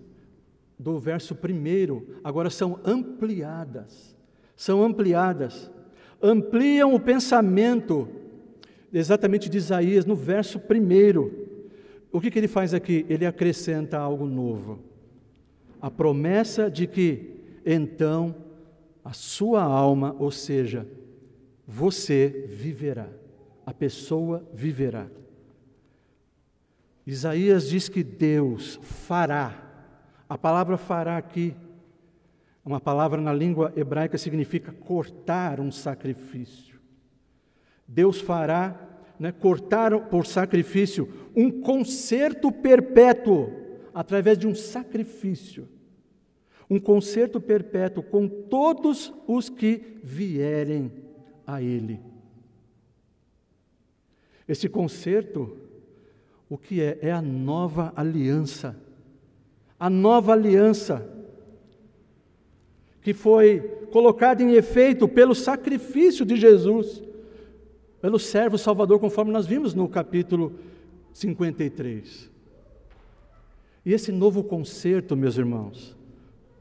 do 0.77 0.99
verso 0.99 1.37
primeiro 1.37 2.09
agora 2.25 2.51
são 2.51 2.81
ampliadas. 2.85 4.13
São 4.57 4.83
ampliadas. 4.83 5.71
Ampliam 6.21 6.97
o 6.97 7.01
pensamento 7.01 8.09
exatamente 8.93 9.49
de 9.49 9.59
Isaías 9.59 10.05
no 10.05 10.17
verso 10.17 10.59
primeiro. 10.59 11.42
O 12.13 12.21
que, 12.21 12.31
que 12.31 12.39
ele 12.39 12.49
faz 12.49 12.75
aqui? 12.75 13.07
Ele 13.09 13.25
acrescenta 13.25 13.99
algo 13.99 14.27
novo. 14.27 14.79
A 15.81 15.91
promessa 15.91 16.71
de 16.71 16.87
que 16.87 17.33
então 17.65 18.35
a 19.05 19.13
sua 19.13 19.63
alma, 19.63 20.15
ou 20.19 20.31
seja, 20.31 20.87
você 21.67 22.47
viverá, 22.49 23.09
a 23.65 23.73
pessoa 23.73 24.47
viverá. 24.53 25.07
Isaías 27.07 27.69
diz 27.69 27.89
que 27.89 28.05
Deus 28.05 28.79
fará. 28.83 29.71
A 30.29 30.39
palavra 30.39 30.77
fará 30.77 31.17
aqui, 31.17 31.55
uma 32.65 32.81
palavra 32.81 33.21
na 33.21 33.33
língua 33.33 33.73
hebraica 33.75 34.17
significa 34.17 34.71
cortar 34.71 35.59
um 35.59 35.73
sacrifício. 35.73 36.81
Deus 37.89 38.21
fará, 38.21 38.92
né, 39.23 39.33
por 40.11 40.27
sacrifício, 40.27 41.09
um 41.37 41.49
concerto 41.49 42.51
perpétuo 42.51 43.53
através 43.95 44.37
de 44.37 44.49
um 44.49 44.55
sacrifício. 44.55 45.69
Um 46.69 46.81
concerto 46.81 47.41
perpétuo 47.41 48.03
com 48.03 48.27
todos 48.27 49.13
os 49.29 49.49
que 49.49 50.01
vierem 50.03 50.91
a 51.47 51.63
Ele. 51.63 52.01
Esse 54.49 54.69
concerto 54.69 55.57
o 56.51 56.59
que 56.59 56.83
é? 56.83 56.99
É 57.01 57.13
a 57.13 57.23
nova 57.23 57.93
aliança. 57.95 58.77
A 59.79 59.89
nova 59.89 60.33
aliança 60.33 61.09
que 63.01 63.15
foi 63.15 63.61
colocada 63.93 64.43
em 64.43 64.55
efeito 64.55 65.07
pelo 65.07 65.33
sacrifício 65.33 66.27
de 66.27 66.35
Jesus, 66.35 67.03
pelo 68.03 68.19
servo 68.19 68.59
Salvador, 68.59 69.01
conforme 69.01 69.33
nós 69.33 69.47
vimos 69.47 69.73
no 69.73 69.89
capítulo 69.89 70.59
53. 71.15 72.31
E 73.87 73.93
esse 73.95 74.13
novo 74.13 74.45
concerto, 74.45 75.17
meus 75.17 75.39
irmãos, 75.39 75.97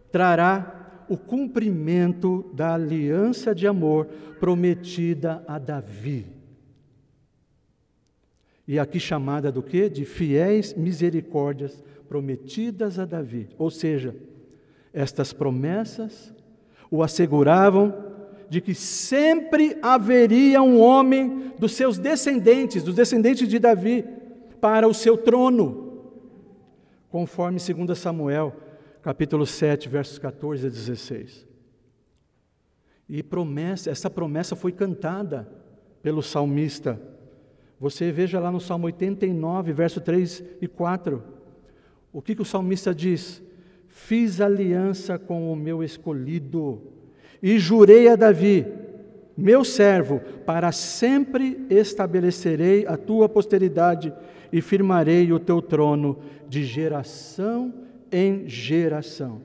trará 0.09 1.03
o 1.09 1.17
cumprimento 1.17 2.49
da 2.53 2.75
aliança 2.75 3.53
de 3.53 3.67
amor 3.67 4.05
prometida 4.39 5.43
a 5.45 5.59
Davi 5.59 6.39
e 8.71 8.79
aqui 8.79 9.01
chamada 9.01 9.51
do 9.51 9.61
que? 9.61 9.89
De 9.89 10.05
fiéis 10.05 10.73
misericórdias 10.73 11.83
prometidas 12.07 12.97
a 12.99 13.03
Davi. 13.03 13.49
Ou 13.57 13.69
seja, 13.69 14.15
estas 14.93 15.33
promessas 15.33 16.33
o 16.89 17.03
asseguravam 17.03 17.93
de 18.51 18.59
que 18.59 18.75
sempre 18.75 19.79
haveria 19.81 20.61
um 20.61 20.77
homem 20.77 21.53
dos 21.57 21.71
seus 21.71 21.97
descendentes, 21.97 22.83
dos 22.83 22.93
descendentes 22.93 23.47
de 23.47 23.57
Davi, 23.57 24.05
para 24.59 24.85
o 24.87 24.93
seu 24.93 25.17
trono, 25.17 26.11
conforme 27.09 27.57
2 27.57 27.97
Samuel, 27.97 28.53
capítulo 29.01 29.47
7, 29.47 29.87
versos 29.87 30.19
14 30.19 30.67
a 30.67 30.69
16. 30.69 31.47
E 33.07 33.23
promessa, 33.23 33.89
essa 33.89 34.09
promessa 34.09 34.55
foi 34.55 34.73
cantada 34.73 35.49
pelo 36.03 36.21
salmista 36.21 36.99
você 37.81 38.11
veja 38.11 38.39
lá 38.39 38.51
no 38.51 38.59
Salmo 38.59 38.85
89, 38.85 39.73
verso 39.73 39.99
3 39.99 40.43
e 40.61 40.67
4. 40.67 41.23
O 42.13 42.21
que, 42.21 42.35
que 42.35 42.41
o 42.43 42.45
salmista 42.45 42.93
diz? 42.93 43.41
Fiz 43.87 44.39
aliança 44.39 45.17
com 45.17 45.51
o 45.51 45.55
meu 45.55 45.83
escolhido 45.83 46.90
e 47.41 47.57
jurei 47.57 48.07
a 48.07 48.15
Davi, 48.15 48.65
meu 49.35 49.63
servo, 49.63 50.19
para 50.45 50.71
sempre 50.71 51.65
estabelecerei 51.69 52.85
a 52.85 52.95
tua 52.95 53.27
posteridade 53.27 54.13
e 54.51 54.61
firmarei 54.61 55.31
o 55.31 55.39
teu 55.39 55.61
trono 55.61 56.19
de 56.47 56.63
geração 56.63 57.73
em 58.11 58.47
geração. 58.47 59.41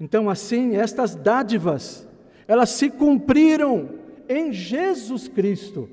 Então, 0.00 0.28
assim, 0.28 0.76
estas 0.76 1.14
dádivas, 1.14 2.06
elas 2.48 2.70
se 2.70 2.90
cumpriram 2.90 3.90
em 4.28 4.52
Jesus 4.52 5.28
Cristo. 5.28 5.88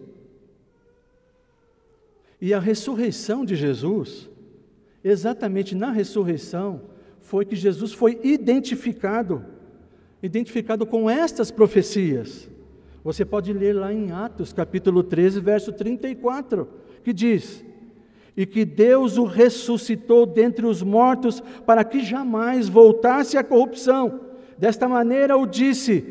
E 2.41 2.53
a 2.53 2.59
ressurreição 2.59 3.45
de 3.45 3.55
Jesus, 3.55 4.29
exatamente 5.03 5.75
na 5.75 5.91
ressurreição, 5.91 6.81
foi 7.23 7.45
que 7.45 7.55
Jesus 7.55 7.93
foi 7.93 8.19
identificado, 8.21 9.43
identificado 10.21 10.85
com 10.85 11.09
estas 11.09 11.49
profecias. 11.49 12.49
Você 13.03 13.25
pode 13.25 13.51
ler 13.51 13.73
lá 13.73 13.91
em 13.91 14.11
Atos, 14.11 14.53
capítulo 14.53 15.01
13, 15.01 15.39
verso 15.39 15.71
34, 15.71 16.67
que 17.03 17.11
diz: 17.11 17.65
E 18.35 18.45
que 18.45 18.63
Deus 18.63 19.17
o 19.17 19.23
ressuscitou 19.23 20.25
dentre 20.25 20.65
os 20.65 20.83
mortos, 20.83 21.41
para 21.65 21.83
que 21.83 22.01
jamais 22.01 22.69
voltasse 22.69 23.37
à 23.37 23.43
corrupção. 23.43 24.19
Desta 24.57 24.87
maneira 24.87 25.37
o 25.37 25.45
disse: 25.45 26.05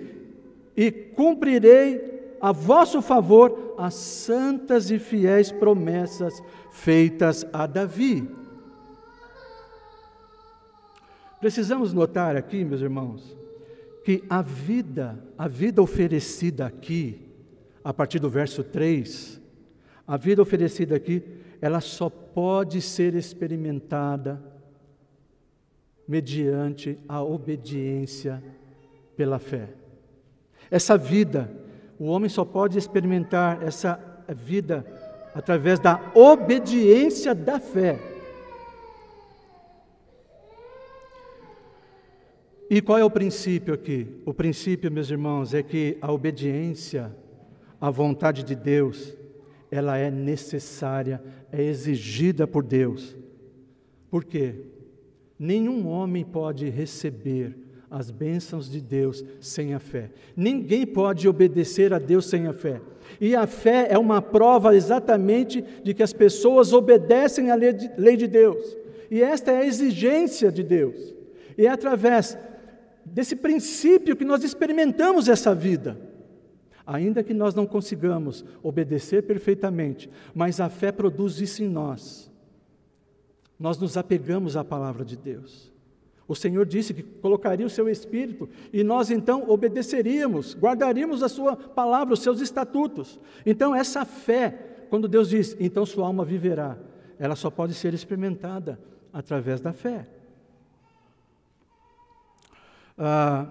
E 0.76 0.90
cumprirei 0.90 2.36
a 2.40 2.52
vosso 2.52 3.00
favor 3.00 3.74
as 3.78 3.94
santas 3.94 4.90
e 4.90 4.98
fiéis 4.98 5.52
promessas 5.52 6.42
feitas 6.70 7.46
a 7.52 7.66
Davi. 7.66 8.41
Precisamos 11.42 11.92
notar 11.92 12.36
aqui, 12.36 12.64
meus 12.64 12.80
irmãos, 12.80 13.36
que 14.04 14.22
a 14.30 14.40
vida, 14.40 15.18
a 15.36 15.48
vida 15.48 15.82
oferecida 15.82 16.64
aqui, 16.64 17.20
a 17.82 17.92
partir 17.92 18.20
do 18.20 18.30
verso 18.30 18.62
3, 18.62 19.40
a 20.06 20.16
vida 20.16 20.40
oferecida 20.40 20.94
aqui, 20.94 21.20
ela 21.60 21.80
só 21.80 22.08
pode 22.08 22.80
ser 22.80 23.16
experimentada 23.16 24.40
mediante 26.06 26.96
a 27.08 27.20
obediência 27.20 28.40
pela 29.16 29.40
fé. 29.40 29.70
Essa 30.70 30.96
vida, 30.96 31.50
o 31.98 32.04
homem 32.04 32.28
só 32.28 32.44
pode 32.44 32.78
experimentar 32.78 33.64
essa 33.64 33.98
vida 34.28 34.86
através 35.34 35.80
da 35.80 36.12
obediência 36.14 37.34
da 37.34 37.58
fé. 37.58 38.11
E 42.74 42.80
qual 42.80 42.96
é 42.96 43.04
o 43.04 43.10
princípio 43.10 43.74
aqui? 43.74 44.06
O 44.24 44.32
princípio, 44.32 44.90
meus 44.90 45.10
irmãos, 45.10 45.52
é 45.52 45.62
que 45.62 45.98
a 46.00 46.10
obediência 46.10 47.14
à 47.78 47.90
vontade 47.90 48.42
de 48.42 48.54
Deus, 48.54 49.14
ela 49.70 49.98
é 49.98 50.10
necessária, 50.10 51.22
é 51.52 51.62
exigida 51.62 52.46
por 52.46 52.64
Deus. 52.64 53.14
Por 54.10 54.24
quê? 54.24 54.54
Nenhum 55.38 55.86
homem 55.86 56.24
pode 56.24 56.70
receber 56.70 57.54
as 57.90 58.10
bênçãos 58.10 58.70
de 58.70 58.80
Deus 58.80 59.22
sem 59.38 59.74
a 59.74 59.78
fé. 59.78 60.10
Ninguém 60.34 60.86
pode 60.86 61.28
obedecer 61.28 61.92
a 61.92 61.98
Deus 61.98 62.24
sem 62.24 62.46
a 62.46 62.54
fé. 62.54 62.80
E 63.20 63.36
a 63.36 63.46
fé 63.46 63.88
é 63.90 63.98
uma 63.98 64.22
prova 64.22 64.74
exatamente 64.74 65.62
de 65.84 65.92
que 65.92 66.02
as 66.02 66.14
pessoas 66.14 66.72
obedecem 66.72 67.50
à 67.50 67.54
lei 67.54 68.16
de 68.16 68.26
Deus. 68.26 68.78
E 69.10 69.22
esta 69.22 69.50
é 69.50 69.58
a 69.58 69.66
exigência 69.66 70.50
de 70.50 70.62
Deus. 70.62 71.14
E 71.58 71.66
é 71.66 71.70
através 71.70 72.38
desse 73.12 73.36
princípio 73.36 74.16
que 74.16 74.24
nós 74.24 74.42
experimentamos 74.42 75.28
essa 75.28 75.54
vida. 75.54 75.98
Ainda 76.84 77.22
que 77.22 77.34
nós 77.34 77.54
não 77.54 77.66
consigamos 77.66 78.44
obedecer 78.62 79.22
perfeitamente, 79.22 80.10
mas 80.34 80.58
a 80.60 80.68
fé 80.68 80.90
produz 80.90 81.40
isso 81.40 81.62
em 81.62 81.68
nós. 81.68 82.30
Nós 83.58 83.78
nos 83.78 83.96
apegamos 83.96 84.56
à 84.56 84.64
palavra 84.64 85.04
de 85.04 85.16
Deus. 85.16 85.70
O 86.26 86.34
Senhor 86.34 86.64
disse 86.64 86.94
que 86.94 87.02
colocaria 87.02 87.66
o 87.66 87.70
seu 87.70 87.88
espírito 87.88 88.48
e 88.72 88.82
nós 88.82 89.10
então 89.10 89.48
obedeceríamos, 89.48 90.56
guardaríamos 90.56 91.22
a 91.22 91.28
sua 91.28 91.54
palavra, 91.54 92.14
os 92.14 92.20
seus 92.20 92.40
estatutos. 92.40 93.20
Então, 93.44 93.74
essa 93.74 94.04
fé, 94.04 94.86
quando 94.88 95.06
Deus 95.06 95.28
diz, 95.28 95.54
então 95.60 95.84
sua 95.84 96.06
alma 96.06 96.24
viverá, 96.24 96.78
ela 97.18 97.36
só 97.36 97.50
pode 97.50 97.74
ser 97.74 97.92
experimentada 97.92 98.80
através 99.12 99.60
da 99.60 99.72
fé. 99.72 100.08
Ah, 102.96 103.46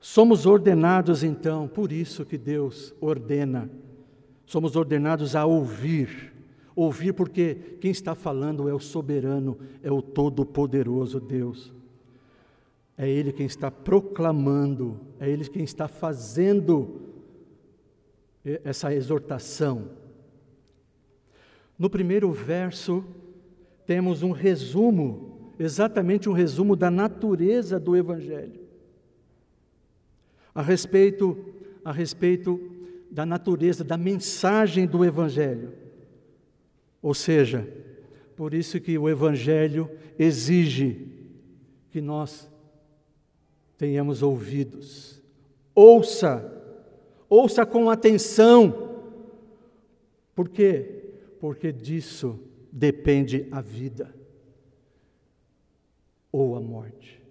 somos 0.00 0.46
ordenados 0.46 1.22
então, 1.22 1.68
por 1.68 1.92
isso 1.92 2.24
que 2.24 2.36
Deus 2.36 2.94
ordena, 3.00 3.70
somos 4.44 4.76
ordenados 4.76 5.34
a 5.34 5.44
ouvir. 5.44 6.32
Ouvir 6.76 7.12
porque 7.12 7.78
quem 7.80 7.90
está 7.90 8.14
falando 8.14 8.68
é 8.68 8.74
o 8.74 8.80
soberano, 8.80 9.56
é 9.82 9.92
o 9.92 10.02
todo-poderoso 10.02 11.20
Deus. 11.20 11.72
É 12.96 13.08
Ele 13.08 13.32
quem 13.32 13.46
está 13.46 13.70
proclamando, 13.70 15.00
é 15.20 15.28
Ele 15.28 15.48
quem 15.48 15.64
está 15.64 15.86
fazendo 15.86 17.00
essa 18.64 18.92
exortação. 18.92 19.90
No 21.78 21.88
primeiro 21.88 22.30
verso, 22.30 23.04
temos 23.86 24.22
um 24.22 24.30
resumo 24.30 25.33
exatamente 25.58 26.28
um 26.28 26.32
resumo 26.32 26.74
da 26.74 26.90
natureza 26.90 27.78
do 27.78 27.96
Evangelho. 27.96 28.60
A 30.54 30.62
respeito, 30.62 31.36
a 31.84 31.92
respeito 31.92 32.60
da 33.10 33.24
natureza, 33.26 33.84
da 33.84 33.96
mensagem 33.96 34.86
do 34.86 35.04
Evangelho. 35.04 35.72
Ou 37.02 37.14
seja, 37.14 37.68
por 38.36 38.54
isso 38.54 38.80
que 38.80 38.96
o 38.98 39.08
Evangelho 39.08 39.90
exige 40.18 41.08
que 41.90 42.00
nós 42.00 42.50
tenhamos 43.76 44.22
ouvidos. 44.22 45.22
Ouça, 45.74 46.50
ouça 47.28 47.66
com 47.66 47.90
atenção. 47.90 49.02
Por 50.34 50.48
quê? 50.48 51.02
Porque 51.40 51.72
disso 51.72 52.38
depende 52.72 53.46
a 53.50 53.60
vida 53.60 54.13
ou 56.34 56.56
a 56.56 56.60
morte. 56.60 57.22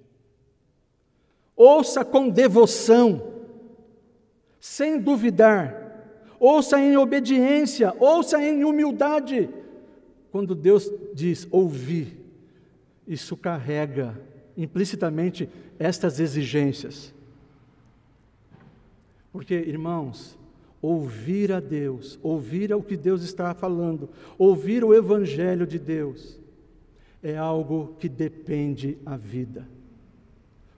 Ouça 1.58 2.06
com 2.06 2.30
devoção, 2.30 3.34
sem 4.62 4.98
duvidar, 4.98 6.38
ouça 6.40 6.80
em 6.80 6.96
obediência, 6.96 7.94
ouça 8.00 8.42
em 8.42 8.64
humildade. 8.64 9.50
Quando 10.32 10.56
Deus 10.56 10.90
diz 11.14 11.46
ouvir, 11.52 12.18
isso 13.06 13.36
carrega 13.36 14.18
implicitamente 14.56 15.50
estas 15.78 16.22
exigências. 16.22 17.14
Porque, 19.34 19.54
irmãos, 19.54 20.40
ouvir 20.82 21.52
a 21.52 21.60
Deus, 21.60 22.18
ouvir 22.24 22.74
o 22.74 22.82
que 22.82 22.96
Deus 22.96 23.22
está 23.22 23.54
falando, 23.54 24.10
ouvir 24.38 24.82
o 24.82 24.94
Evangelho 24.94 25.68
de 25.68 25.78
Deus, 25.78 26.42
é 27.24 27.38
algo 27.38 27.96
que 27.98 28.10
depende 28.10 28.98
a 29.06 29.16
vida. 29.16 29.66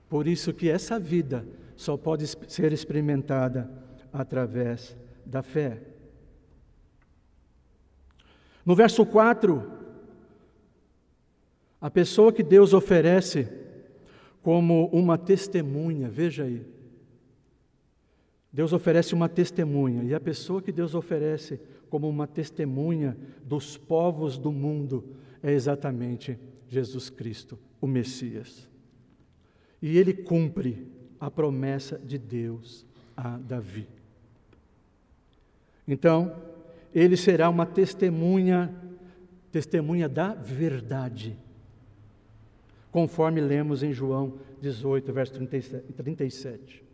Por 0.08 0.28
isso 0.28 0.54
que 0.54 0.70
essa 0.70 0.98
vida 0.98 1.44
só 1.74 1.96
pode 1.96 2.24
ser 2.46 2.72
experimentada 2.72 3.68
através 4.12 4.96
da 5.26 5.42
fé. 5.42 5.82
No 8.64 8.76
verso 8.76 9.04
4, 9.04 9.72
a 11.80 11.90
pessoa 11.90 12.32
que 12.32 12.44
Deus 12.44 12.72
oferece 12.72 13.48
como 14.40 14.86
uma 14.86 15.18
testemunha, 15.18 16.08
veja 16.08 16.44
aí. 16.44 16.64
Deus 18.52 18.72
oferece 18.72 19.14
uma 19.14 19.28
testemunha, 19.28 20.04
e 20.04 20.14
a 20.14 20.20
pessoa 20.20 20.62
que 20.62 20.72
Deus 20.72 20.94
oferece 20.94 21.60
como 21.90 22.08
uma 22.08 22.26
testemunha 22.26 23.16
dos 23.44 23.76
povos 23.76 24.38
do 24.38 24.50
mundo 24.50 25.16
é 25.46 25.52
exatamente 25.52 26.36
Jesus 26.68 27.08
Cristo, 27.08 27.56
o 27.80 27.86
Messias. 27.86 28.68
E 29.80 29.96
ele 29.96 30.12
cumpre 30.12 30.88
a 31.20 31.30
promessa 31.30 31.96
de 31.96 32.18
Deus 32.18 32.84
a 33.16 33.38
Davi. 33.38 33.86
Então, 35.86 36.34
ele 36.92 37.16
será 37.16 37.48
uma 37.48 37.64
testemunha, 37.64 38.74
testemunha 39.52 40.08
da 40.08 40.34
verdade, 40.34 41.38
conforme 42.90 43.40
lemos 43.40 43.84
em 43.84 43.92
João 43.92 44.40
18, 44.60 45.12
verso 45.12 45.34
37. 45.96 46.84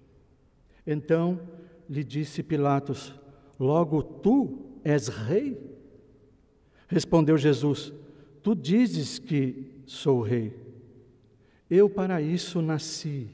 Então 0.86 1.40
lhe 1.88 2.05
disse 2.05 2.42
Pilatos: 2.42 3.14
Logo 3.59 4.03
tu 4.03 4.59
és 4.84 5.09
rei? 5.09 5.59
Respondeu 6.86 7.38
Jesus: 7.38 7.94
Tu 8.43 8.55
dizes 8.55 9.18
que 9.18 9.70
sou 9.86 10.20
rei. 10.20 10.53
Eu 11.70 11.88
para 11.88 12.20
isso 12.20 12.61
nasci. 12.61 13.28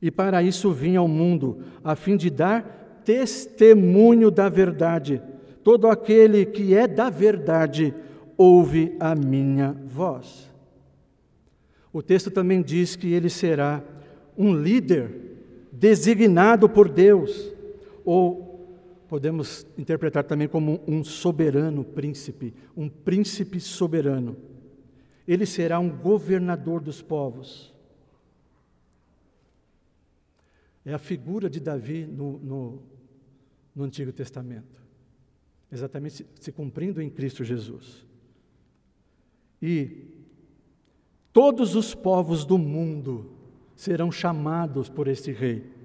E 0.00 0.10
para 0.10 0.42
isso 0.42 0.72
vim 0.72 0.96
ao 0.96 1.06
mundo, 1.06 1.62
a 1.84 1.94
fim 1.94 2.16
de 2.16 2.30
dar 2.30 3.02
testemunho 3.04 4.30
da 4.30 4.48
verdade. 4.48 5.20
Todo 5.62 5.88
aquele 5.88 6.46
que 6.46 6.74
é 6.74 6.88
da 6.88 7.10
verdade 7.10 7.94
ouve 8.36 8.96
a 8.98 9.14
minha 9.14 9.76
voz. 9.86 10.50
O 11.92 12.02
texto 12.02 12.30
também 12.30 12.62
diz 12.62 12.96
que 12.96 13.12
ele 13.12 13.28
será 13.28 13.82
um 14.38 14.54
líder 14.54 15.10
designado 15.70 16.68
por 16.68 16.88
Deus, 16.88 17.52
ou 18.04 18.49
podemos 19.10 19.66
interpretar 19.76 20.22
também 20.22 20.46
como 20.46 20.80
um 20.86 21.02
soberano 21.02 21.82
príncipe, 21.82 22.54
um 22.76 22.88
príncipe 22.88 23.58
soberano. 23.58 24.36
Ele 25.26 25.44
será 25.44 25.80
um 25.80 25.90
governador 25.90 26.80
dos 26.80 27.02
povos. 27.02 27.74
É 30.84 30.94
a 30.94 30.98
figura 30.98 31.50
de 31.50 31.58
Davi 31.58 32.06
no, 32.06 32.38
no, 32.38 32.82
no 33.74 33.82
Antigo 33.82 34.12
Testamento, 34.12 34.80
exatamente 35.72 36.18
se, 36.18 36.26
se 36.40 36.52
cumprindo 36.52 37.02
em 37.02 37.10
Cristo 37.10 37.42
Jesus. 37.42 38.06
E 39.60 40.06
todos 41.32 41.74
os 41.74 41.96
povos 41.96 42.44
do 42.44 42.56
mundo 42.56 43.32
serão 43.74 44.12
chamados 44.12 44.88
por 44.88 45.08
este 45.08 45.32
rei 45.32 45.79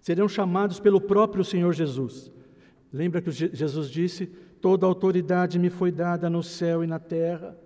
serão 0.00 0.28
chamados 0.28 0.80
pelo 0.80 1.00
próprio 1.00 1.44
Senhor 1.44 1.72
Jesus. 1.72 2.30
Lembra 2.92 3.20
que 3.20 3.30
Jesus 3.30 3.90
disse: 3.90 4.26
Toda 4.60 4.86
autoridade 4.86 5.58
me 5.58 5.70
foi 5.70 5.90
dada 5.90 6.28
no 6.28 6.42
céu 6.42 6.82
e 6.82 6.86
na 6.86 6.98
terra. 6.98 7.56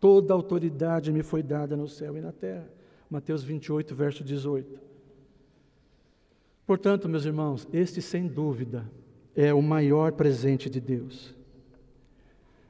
Toda 0.00 0.34
autoridade 0.34 1.12
me 1.12 1.22
foi 1.22 1.42
dada 1.42 1.76
no 1.76 1.88
céu 1.88 2.16
e 2.16 2.20
na 2.20 2.32
terra. 2.32 2.68
Mateus 3.10 3.42
28, 3.42 3.94
verso 3.94 4.22
18. 4.22 4.78
Portanto, 6.66 7.08
meus 7.08 7.24
irmãos, 7.24 7.66
este 7.72 8.02
sem 8.02 8.26
dúvida 8.26 8.84
é 9.34 9.54
o 9.54 9.62
maior 9.62 10.12
presente 10.12 10.68
de 10.68 10.80
Deus. 10.80 11.34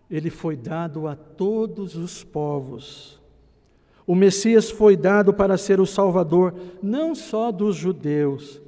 Ele 0.09 0.31
foi 0.31 0.57
dado 0.57 1.09
a 1.09 1.17
todos 1.17 1.97
os 1.97 2.23
povos. 2.23 3.18
O 4.09 4.15
Messias 4.15 4.71
foi 4.71 4.97
dado 4.97 5.35
para 5.35 5.59
ser 5.59 5.81
o 5.81 5.85
Salvador 5.85 6.55
não 6.83 7.15
só 7.15 7.53
dos 7.53 7.77
judeus, 7.77 8.59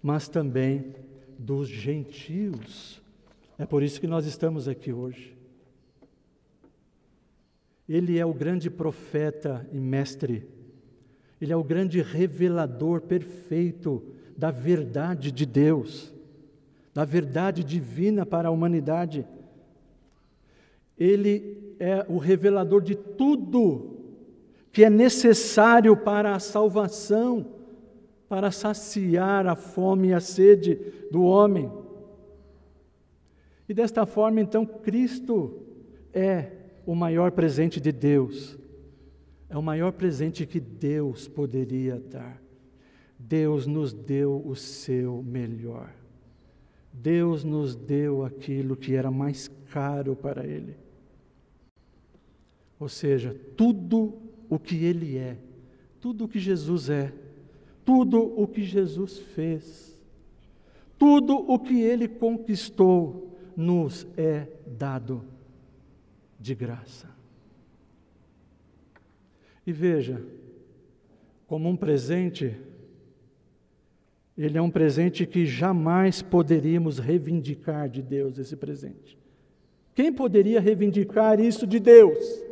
mas 0.00 0.28
também 0.28 0.94
dos 1.36 1.68
gentios. 1.68 3.02
É 3.58 3.66
por 3.66 3.82
isso 3.82 4.00
que 4.00 4.06
nós 4.06 4.26
estamos 4.26 4.68
aqui 4.68 4.92
hoje. 4.92 5.36
Ele 7.88 8.16
é 8.16 8.24
o 8.24 8.32
grande 8.32 8.70
profeta 8.70 9.68
e 9.72 9.80
mestre, 9.80 10.48
ele 11.40 11.52
é 11.52 11.56
o 11.56 11.64
grande 11.64 12.00
revelador 12.00 13.00
perfeito 13.00 14.00
da 14.36 14.52
verdade 14.52 15.32
de 15.32 15.44
Deus, 15.44 16.14
da 16.94 17.04
verdade 17.04 17.64
divina 17.64 18.24
para 18.24 18.46
a 18.46 18.52
humanidade. 18.52 19.26
Ele 20.96 21.74
é 21.80 22.06
o 22.08 22.18
revelador 22.18 22.80
de 22.80 22.94
tudo 22.94 23.95
que 24.76 24.84
é 24.84 24.90
necessário 24.90 25.96
para 25.96 26.34
a 26.34 26.38
salvação, 26.38 27.46
para 28.28 28.50
saciar 28.50 29.46
a 29.46 29.56
fome 29.56 30.08
e 30.08 30.12
a 30.12 30.20
sede 30.20 30.78
do 31.10 31.22
homem. 31.22 31.72
E 33.66 33.72
desta 33.72 34.04
forma, 34.04 34.38
então, 34.38 34.66
Cristo 34.66 35.62
é 36.12 36.52
o 36.84 36.94
maior 36.94 37.32
presente 37.32 37.80
de 37.80 37.90
Deus, 37.90 38.58
é 39.48 39.56
o 39.56 39.62
maior 39.62 39.92
presente 39.92 40.44
que 40.44 40.60
Deus 40.60 41.26
poderia 41.26 41.98
dar. 41.98 42.38
Deus 43.18 43.66
nos 43.66 43.94
deu 43.94 44.42
o 44.44 44.54
seu 44.54 45.22
melhor. 45.22 45.88
Deus 46.92 47.44
nos 47.44 47.74
deu 47.74 48.26
aquilo 48.26 48.76
que 48.76 48.94
era 48.94 49.10
mais 49.10 49.48
caro 49.72 50.14
para 50.14 50.46
Ele. 50.46 50.76
Ou 52.78 52.90
seja, 52.90 53.34
tudo 53.56 54.25
o 54.48 54.58
que 54.58 54.84
Ele 54.84 55.16
é, 55.16 55.36
tudo 56.00 56.24
o 56.24 56.28
que 56.28 56.38
Jesus 56.38 56.88
é, 56.88 57.12
tudo 57.84 58.20
o 58.20 58.48
que 58.48 58.64
Jesus 58.64 59.18
fez, 59.18 59.96
tudo 60.98 61.36
o 61.36 61.58
que 61.58 61.80
Ele 61.80 62.08
conquistou, 62.08 63.38
nos 63.56 64.06
é 64.16 64.48
dado 64.66 65.24
de 66.38 66.54
graça. 66.54 67.08
E 69.66 69.72
veja, 69.72 70.22
como 71.46 71.68
um 71.68 71.76
presente, 71.76 72.54
ele 74.36 74.58
é 74.58 74.62
um 74.62 74.70
presente 74.70 75.24
que 75.26 75.46
jamais 75.46 76.20
poderíamos 76.20 76.98
reivindicar 76.98 77.88
de 77.88 78.02
Deus, 78.02 78.38
esse 78.38 78.54
presente. 78.54 79.18
Quem 79.94 80.12
poderia 80.12 80.60
reivindicar 80.60 81.40
isso 81.40 81.66
de 81.66 81.80
Deus? 81.80 82.45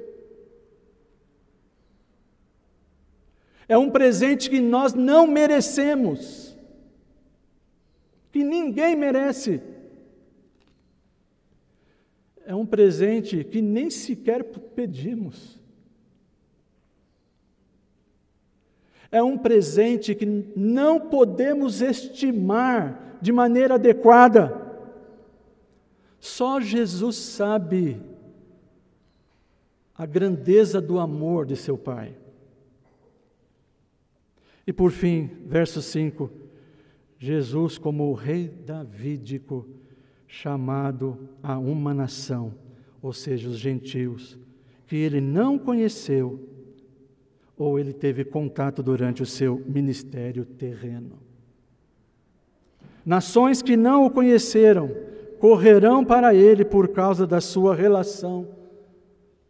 É 3.68 3.76
um 3.78 3.90
presente 3.90 4.50
que 4.50 4.60
nós 4.60 4.92
não 4.92 5.26
merecemos, 5.26 6.56
que 8.30 8.44
ninguém 8.44 8.94
merece. 8.94 9.60
É 12.46 12.54
um 12.54 12.66
presente 12.66 13.42
que 13.42 13.62
nem 13.62 13.88
sequer 13.88 14.44
pedimos. 14.44 15.58
É 19.10 19.22
um 19.22 19.38
presente 19.38 20.14
que 20.14 20.26
não 20.26 21.00
podemos 21.00 21.80
estimar 21.80 23.18
de 23.22 23.32
maneira 23.32 23.74
adequada. 23.74 24.60
Só 26.18 26.60
Jesus 26.60 27.16
sabe 27.16 28.02
a 29.94 30.04
grandeza 30.04 30.80
do 30.80 30.98
amor 30.98 31.46
de 31.46 31.56
seu 31.56 31.78
Pai. 31.78 32.23
E 34.66 34.72
por 34.72 34.90
fim, 34.90 35.30
verso 35.46 35.82
5, 35.82 36.30
Jesus 37.18 37.78
como 37.78 38.10
o 38.10 38.14
rei 38.14 38.48
davídico, 38.48 39.66
chamado 40.26 41.28
a 41.42 41.58
uma 41.58 41.94
nação, 41.94 42.54
ou 43.00 43.12
seja, 43.12 43.48
os 43.48 43.58
gentios, 43.58 44.38
que 44.86 44.96
ele 44.96 45.20
não 45.20 45.58
conheceu, 45.58 46.48
ou 47.56 47.78
ele 47.78 47.92
teve 47.92 48.24
contato 48.24 48.82
durante 48.82 49.22
o 49.22 49.26
seu 49.26 49.62
ministério 49.66 50.44
terreno. 50.44 51.18
Nações 53.06 53.62
que 53.62 53.76
não 53.76 54.06
o 54.06 54.10
conheceram 54.10 54.90
correrão 55.38 56.04
para 56.04 56.34
ele 56.34 56.64
por 56.64 56.88
causa 56.88 57.26
da 57.26 57.40
sua 57.40 57.74
relação 57.74 58.48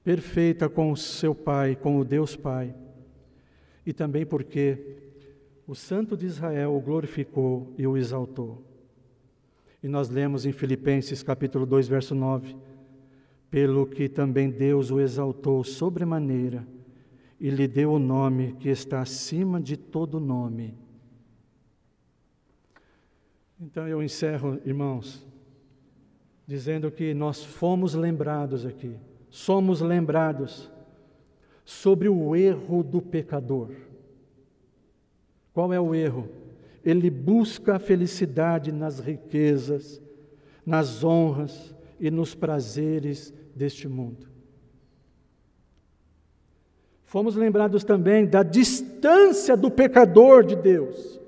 perfeita 0.02 0.68
com 0.68 0.92
o 0.92 0.96
seu 0.96 1.34
Pai, 1.34 1.74
com 1.74 1.98
o 1.98 2.04
Deus 2.04 2.36
Pai, 2.36 2.74
e 3.86 3.92
também 3.92 4.26
porque 4.26 4.96
o 5.66 5.74
Santo 5.74 6.16
de 6.16 6.26
Israel 6.26 6.74
o 6.74 6.80
glorificou 6.80 7.72
e 7.78 7.86
o 7.86 7.96
exaltou. 7.96 8.62
E 9.82 9.88
nós 9.88 10.08
lemos 10.08 10.46
em 10.46 10.52
Filipenses 10.52 11.22
capítulo 11.22 11.64
2, 11.66 11.88
verso 11.88 12.14
9: 12.14 12.56
Pelo 13.50 13.86
que 13.86 14.08
também 14.08 14.50
Deus 14.50 14.90
o 14.90 15.00
exaltou 15.00 15.62
sobremaneira 15.64 16.66
e 17.40 17.50
lhe 17.50 17.66
deu 17.66 17.92
o 17.92 17.98
nome 17.98 18.54
que 18.60 18.68
está 18.68 19.00
acima 19.00 19.60
de 19.60 19.76
todo 19.76 20.20
nome. 20.20 20.74
Então 23.60 23.88
eu 23.88 24.02
encerro, 24.02 24.60
irmãos, 24.64 25.24
dizendo 26.46 26.90
que 26.90 27.14
nós 27.14 27.42
fomos 27.42 27.94
lembrados 27.94 28.66
aqui, 28.66 28.96
somos 29.30 29.80
lembrados 29.80 30.70
sobre 31.64 32.08
o 32.08 32.36
erro 32.36 32.82
do 32.82 33.00
pecador. 33.00 33.70
Qual 35.54 35.72
é 35.72 35.80
o 35.80 35.94
erro? 35.94 36.28
Ele 36.84 37.08
busca 37.08 37.76
a 37.76 37.78
felicidade 37.78 38.72
nas 38.72 38.98
riquezas, 38.98 40.02
nas 40.66 41.02
honras 41.02 41.74
e 41.98 42.10
nos 42.10 42.34
prazeres 42.34 43.32
deste 43.54 43.88
mundo. 43.88 44.26
Fomos 47.04 47.36
lembrados 47.36 47.84
também 47.84 48.26
da 48.26 48.42
distância 48.42 49.56
do 49.56 49.70
pecador 49.70 50.44
de 50.44 50.56
Deus. 50.56 51.20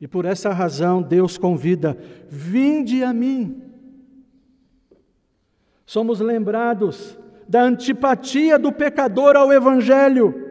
E 0.00 0.08
por 0.08 0.24
essa 0.24 0.50
razão 0.50 1.02
Deus 1.02 1.36
convida: 1.36 1.96
vinde 2.30 3.04
a 3.04 3.12
mim. 3.12 3.62
Somos 5.84 6.20
lembrados 6.20 7.18
da 7.46 7.62
antipatia 7.62 8.58
do 8.58 8.72
pecador 8.72 9.36
ao 9.36 9.52
Evangelho. 9.52 10.47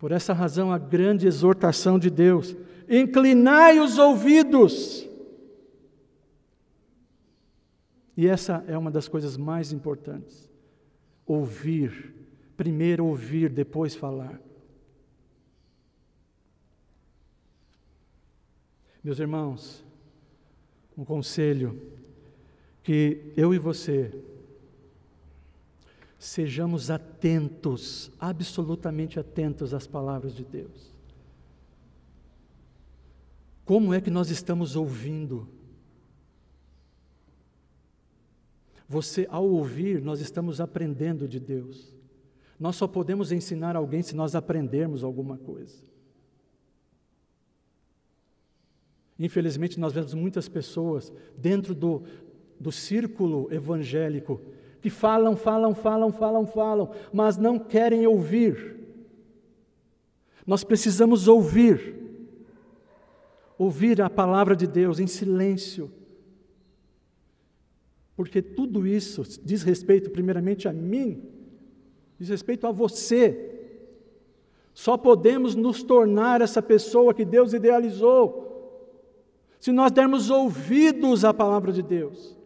Por 0.00 0.12
essa 0.12 0.32
razão, 0.32 0.72
a 0.72 0.78
grande 0.78 1.26
exortação 1.26 1.98
de 1.98 2.08
Deus: 2.08 2.56
inclinai 2.88 3.78
os 3.78 3.98
ouvidos. 3.98 5.06
E 8.16 8.26
essa 8.26 8.64
é 8.66 8.76
uma 8.78 8.90
das 8.90 9.06
coisas 9.06 9.36
mais 9.36 9.72
importantes. 9.72 10.48
Ouvir. 11.26 12.14
Primeiro 12.56 13.04
ouvir, 13.04 13.50
depois 13.50 13.94
falar. 13.94 14.40
Meus 19.04 19.18
irmãos, 19.18 19.84
um 20.96 21.04
conselho 21.04 21.78
que 22.82 23.32
eu 23.36 23.52
e 23.54 23.58
você 23.58 24.12
sejamos 26.20 26.90
atentos, 26.90 28.12
absolutamente 28.20 29.18
atentos 29.18 29.72
às 29.72 29.86
palavras 29.86 30.34
de 30.34 30.44
Deus. 30.44 30.92
Como 33.64 33.94
é 33.94 34.02
que 34.02 34.10
nós 34.10 34.28
estamos 34.28 34.76
ouvindo? 34.76 35.48
Você, 38.86 39.26
ao 39.30 39.48
ouvir, 39.48 40.02
nós 40.02 40.20
estamos 40.20 40.60
aprendendo 40.60 41.26
de 41.26 41.40
Deus. 41.40 41.96
Nós 42.58 42.76
só 42.76 42.86
podemos 42.86 43.32
ensinar 43.32 43.74
alguém 43.74 44.02
se 44.02 44.14
nós 44.14 44.34
aprendermos 44.34 45.02
alguma 45.02 45.38
coisa. 45.38 45.82
Infelizmente, 49.18 49.80
nós 49.80 49.94
vemos 49.94 50.12
muitas 50.12 50.50
pessoas 50.50 51.10
dentro 51.34 51.74
do, 51.74 52.02
do 52.58 52.70
círculo 52.70 53.50
evangélico 53.50 54.38
que 54.80 54.90
falam, 54.90 55.36
falam, 55.36 55.74
falam, 55.74 56.12
falam, 56.12 56.46
falam, 56.46 56.90
mas 57.12 57.36
não 57.36 57.58
querem 57.58 58.06
ouvir. 58.06 58.76
Nós 60.46 60.64
precisamos 60.64 61.28
ouvir, 61.28 61.96
ouvir 63.58 64.00
a 64.00 64.08
palavra 64.08 64.56
de 64.56 64.66
Deus 64.66 64.98
em 64.98 65.06
silêncio, 65.06 65.90
porque 68.16 68.42
tudo 68.42 68.86
isso 68.86 69.22
diz 69.42 69.62
respeito, 69.62 70.10
primeiramente, 70.10 70.68
a 70.68 70.72
mim, 70.72 71.22
diz 72.18 72.28
respeito 72.28 72.66
a 72.66 72.72
você. 72.72 73.48
Só 74.74 74.96
podemos 74.96 75.54
nos 75.54 75.82
tornar 75.82 76.40
essa 76.40 76.62
pessoa 76.62 77.14
que 77.14 77.24
Deus 77.24 77.52
idealizou 77.52 78.48
se 79.58 79.70
nós 79.70 79.92
dermos 79.92 80.30
ouvidos 80.30 81.24
à 81.24 81.34
palavra 81.34 81.70
de 81.70 81.82
Deus. 81.82 82.36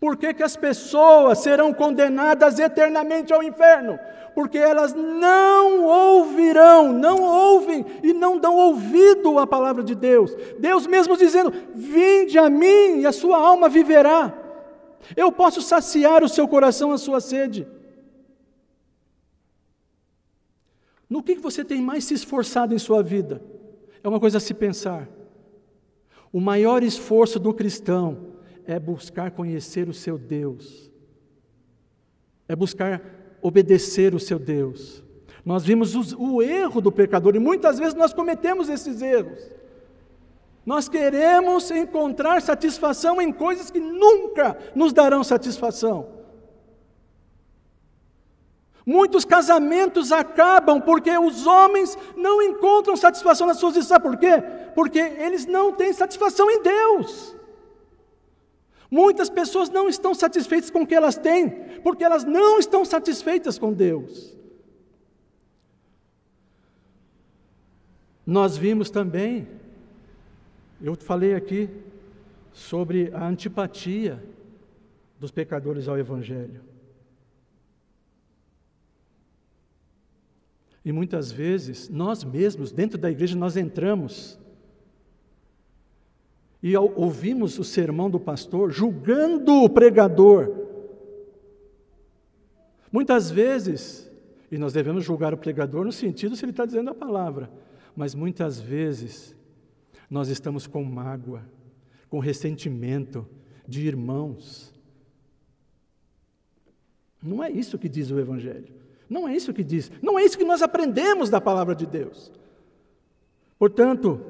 Por 0.00 0.16
que, 0.16 0.32
que 0.32 0.42
as 0.42 0.56
pessoas 0.56 1.38
serão 1.38 1.72
condenadas 1.72 2.58
eternamente 2.58 3.32
ao 3.32 3.42
inferno? 3.42 3.98
Porque 4.34 4.56
elas 4.56 4.94
não 4.94 5.84
ouvirão, 5.84 6.92
não 6.92 7.20
ouvem 7.20 7.84
e 8.02 8.12
não 8.12 8.38
dão 8.38 8.54
ouvido 8.54 9.38
à 9.40 9.46
palavra 9.46 9.82
de 9.82 9.96
Deus. 9.96 10.36
Deus 10.58 10.86
mesmo 10.86 11.16
dizendo: 11.16 11.52
Vinde 11.74 12.38
a 12.38 12.48
mim 12.48 13.00
e 13.00 13.06
a 13.06 13.12
sua 13.12 13.38
alma 13.38 13.68
viverá. 13.68 14.32
Eu 15.16 15.32
posso 15.32 15.60
saciar 15.60 16.22
o 16.22 16.28
seu 16.28 16.46
coração, 16.46 16.92
a 16.92 16.98
sua 16.98 17.20
sede. 17.20 17.66
No 21.10 21.22
que 21.22 21.34
você 21.34 21.64
tem 21.64 21.80
mais 21.80 22.04
se 22.04 22.14
esforçado 22.14 22.72
em 22.72 22.78
sua 22.78 23.02
vida? 23.02 23.42
É 24.04 24.08
uma 24.08 24.20
coisa 24.20 24.38
a 24.38 24.40
se 24.40 24.54
pensar. 24.54 25.08
O 26.32 26.40
maior 26.40 26.84
esforço 26.84 27.40
do 27.40 27.52
cristão 27.52 28.27
é 28.68 28.78
buscar 28.78 29.30
conhecer 29.30 29.88
o 29.88 29.94
seu 29.94 30.18
Deus, 30.18 30.92
é 32.46 32.54
buscar 32.54 33.00
obedecer 33.40 34.14
o 34.14 34.20
seu 34.20 34.38
Deus. 34.38 35.02
Nós 35.42 35.64
vimos 35.64 35.94
o, 35.94 36.22
o 36.22 36.42
erro 36.42 36.82
do 36.82 36.92
pecador 36.92 37.34
e 37.34 37.38
muitas 37.38 37.78
vezes 37.78 37.94
nós 37.94 38.12
cometemos 38.12 38.68
esses 38.68 39.00
erros. 39.00 39.40
Nós 40.66 40.86
queremos 40.86 41.70
encontrar 41.70 42.42
satisfação 42.42 43.22
em 43.22 43.32
coisas 43.32 43.70
que 43.70 43.80
nunca 43.80 44.58
nos 44.74 44.92
darão 44.92 45.24
satisfação. 45.24 46.18
Muitos 48.84 49.24
casamentos 49.24 50.12
acabam 50.12 50.78
porque 50.78 51.16
os 51.16 51.46
homens 51.46 51.96
não 52.14 52.42
encontram 52.42 52.96
satisfação 52.98 53.46
nas 53.46 53.56
suas 53.56 53.74
vidas. 53.74 53.88
Sabe 53.88 54.02
por 54.02 54.18
quê? 54.18 54.42
Porque 54.74 54.98
eles 54.98 55.46
não 55.46 55.72
têm 55.72 55.90
satisfação 55.94 56.50
em 56.50 56.62
Deus. 56.62 57.37
Muitas 58.90 59.28
pessoas 59.28 59.68
não 59.68 59.88
estão 59.88 60.14
satisfeitas 60.14 60.70
com 60.70 60.82
o 60.82 60.86
que 60.86 60.94
elas 60.94 61.16
têm, 61.16 61.50
porque 61.82 62.02
elas 62.02 62.24
não 62.24 62.58
estão 62.58 62.84
satisfeitas 62.84 63.58
com 63.58 63.72
Deus. 63.72 64.36
Nós 68.24 68.56
vimos 68.56 68.90
também, 68.90 69.48
eu 70.80 70.94
falei 70.96 71.34
aqui, 71.34 71.68
sobre 72.52 73.10
a 73.14 73.26
antipatia 73.26 74.22
dos 75.18 75.30
pecadores 75.30 75.88
ao 75.88 75.98
Evangelho. 75.98 76.62
E 80.84 80.92
muitas 80.92 81.30
vezes, 81.30 81.88
nós 81.88 82.24
mesmos, 82.24 82.72
dentro 82.72 82.96
da 82.96 83.10
igreja, 83.10 83.36
nós 83.36 83.56
entramos 83.56 84.37
e 86.62 86.76
ouvimos 86.76 87.58
o 87.58 87.64
sermão 87.64 88.10
do 88.10 88.18
pastor 88.18 88.70
julgando 88.70 89.62
o 89.62 89.68
pregador. 89.68 90.66
Muitas 92.90 93.30
vezes, 93.30 94.10
e 94.50 94.58
nós 94.58 94.72
devemos 94.72 95.04
julgar 95.04 95.32
o 95.32 95.38
pregador 95.38 95.84
no 95.84 95.92
sentido 95.92 96.34
se 96.34 96.44
ele 96.44 96.52
está 96.52 96.64
dizendo 96.64 96.90
a 96.90 96.94
palavra, 96.94 97.50
mas 97.94 98.14
muitas 98.14 98.60
vezes 98.60 99.36
nós 100.10 100.28
estamos 100.28 100.66
com 100.66 100.82
mágoa, 100.82 101.42
com 102.08 102.18
ressentimento 102.18 103.26
de 103.66 103.86
irmãos. 103.86 104.74
Não 107.22 107.42
é 107.44 107.50
isso 107.50 107.78
que 107.78 107.88
diz 107.88 108.10
o 108.10 108.18
Evangelho. 108.18 108.72
Não 109.08 109.28
é 109.28 109.34
isso 109.34 109.52
que 109.52 109.64
diz. 109.64 109.90
Não 110.02 110.18
é 110.18 110.24
isso 110.24 110.38
que 110.38 110.44
nós 110.44 110.62
aprendemos 110.62 111.30
da 111.30 111.40
palavra 111.40 111.74
de 111.74 111.86
Deus. 111.86 112.32
Portanto, 113.58 114.20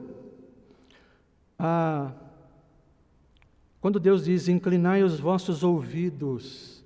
ah, 1.58 2.12
quando 3.80 3.98
Deus 3.98 4.24
diz: 4.24 4.48
inclinai 4.48 5.02
os 5.02 5.18
vossos 5.18 5.62
ouvidos, 5.62 6.84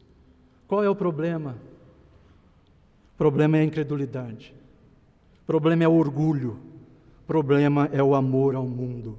qual 0.66 0.82
é 0.82 0.88
o 0.88 0.96
problema? 0.96 1.56
O 3.14 3.18
problema 3.18 3.58
é 3.58 3.60
a 3.60 3.64
incredulidade, 3.64 4.54
o 5.42 5.46
problema 5.46 5.84
é 5.84 5.88
o 5.88 5.92
orgulho, 5.92 6.58
o 7.22 7.26
problema 7.26 7.88
é 7.92 8.02
o 8.02 8.14
amor 8.14 8.54
ao 8.54 8.66
mundo. 8.66 9.18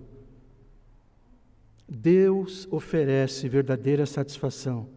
Deus 1.88 2.68
oferece 2.72 3.48
verdadeira 3.48 4.06
satisfação, 4.06 4.90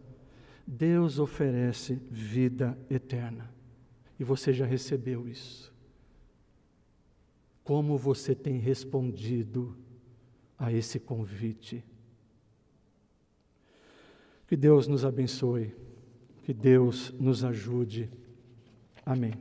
Deus 0.65 1.19
oferece 1.19 2.01
vida 2.09 2.77
eterna, 2.89 3.49
e 4.19 4.23
você 4.23 4.51
já 4.51 4.65
recebeu 4.65 5.27
isso. 5.27 5.71
Como 7.63 7.97
você 7.97 8.33
tem 8.33 8.57
respondido? 8.57 9.75
A 10.57 10.71
esse 10.71 10.99
convite. 10.99 11.83
Que 14.47 14.55
Deus 14.55 14.87
nos 14.87 15.03
abençoe, 15.03 15.75
que 16.43 16.53
Deus 16.53 17.13
nos 17.19 17.43
ajude. 17.43 18.09
Amém. 19.05 19.33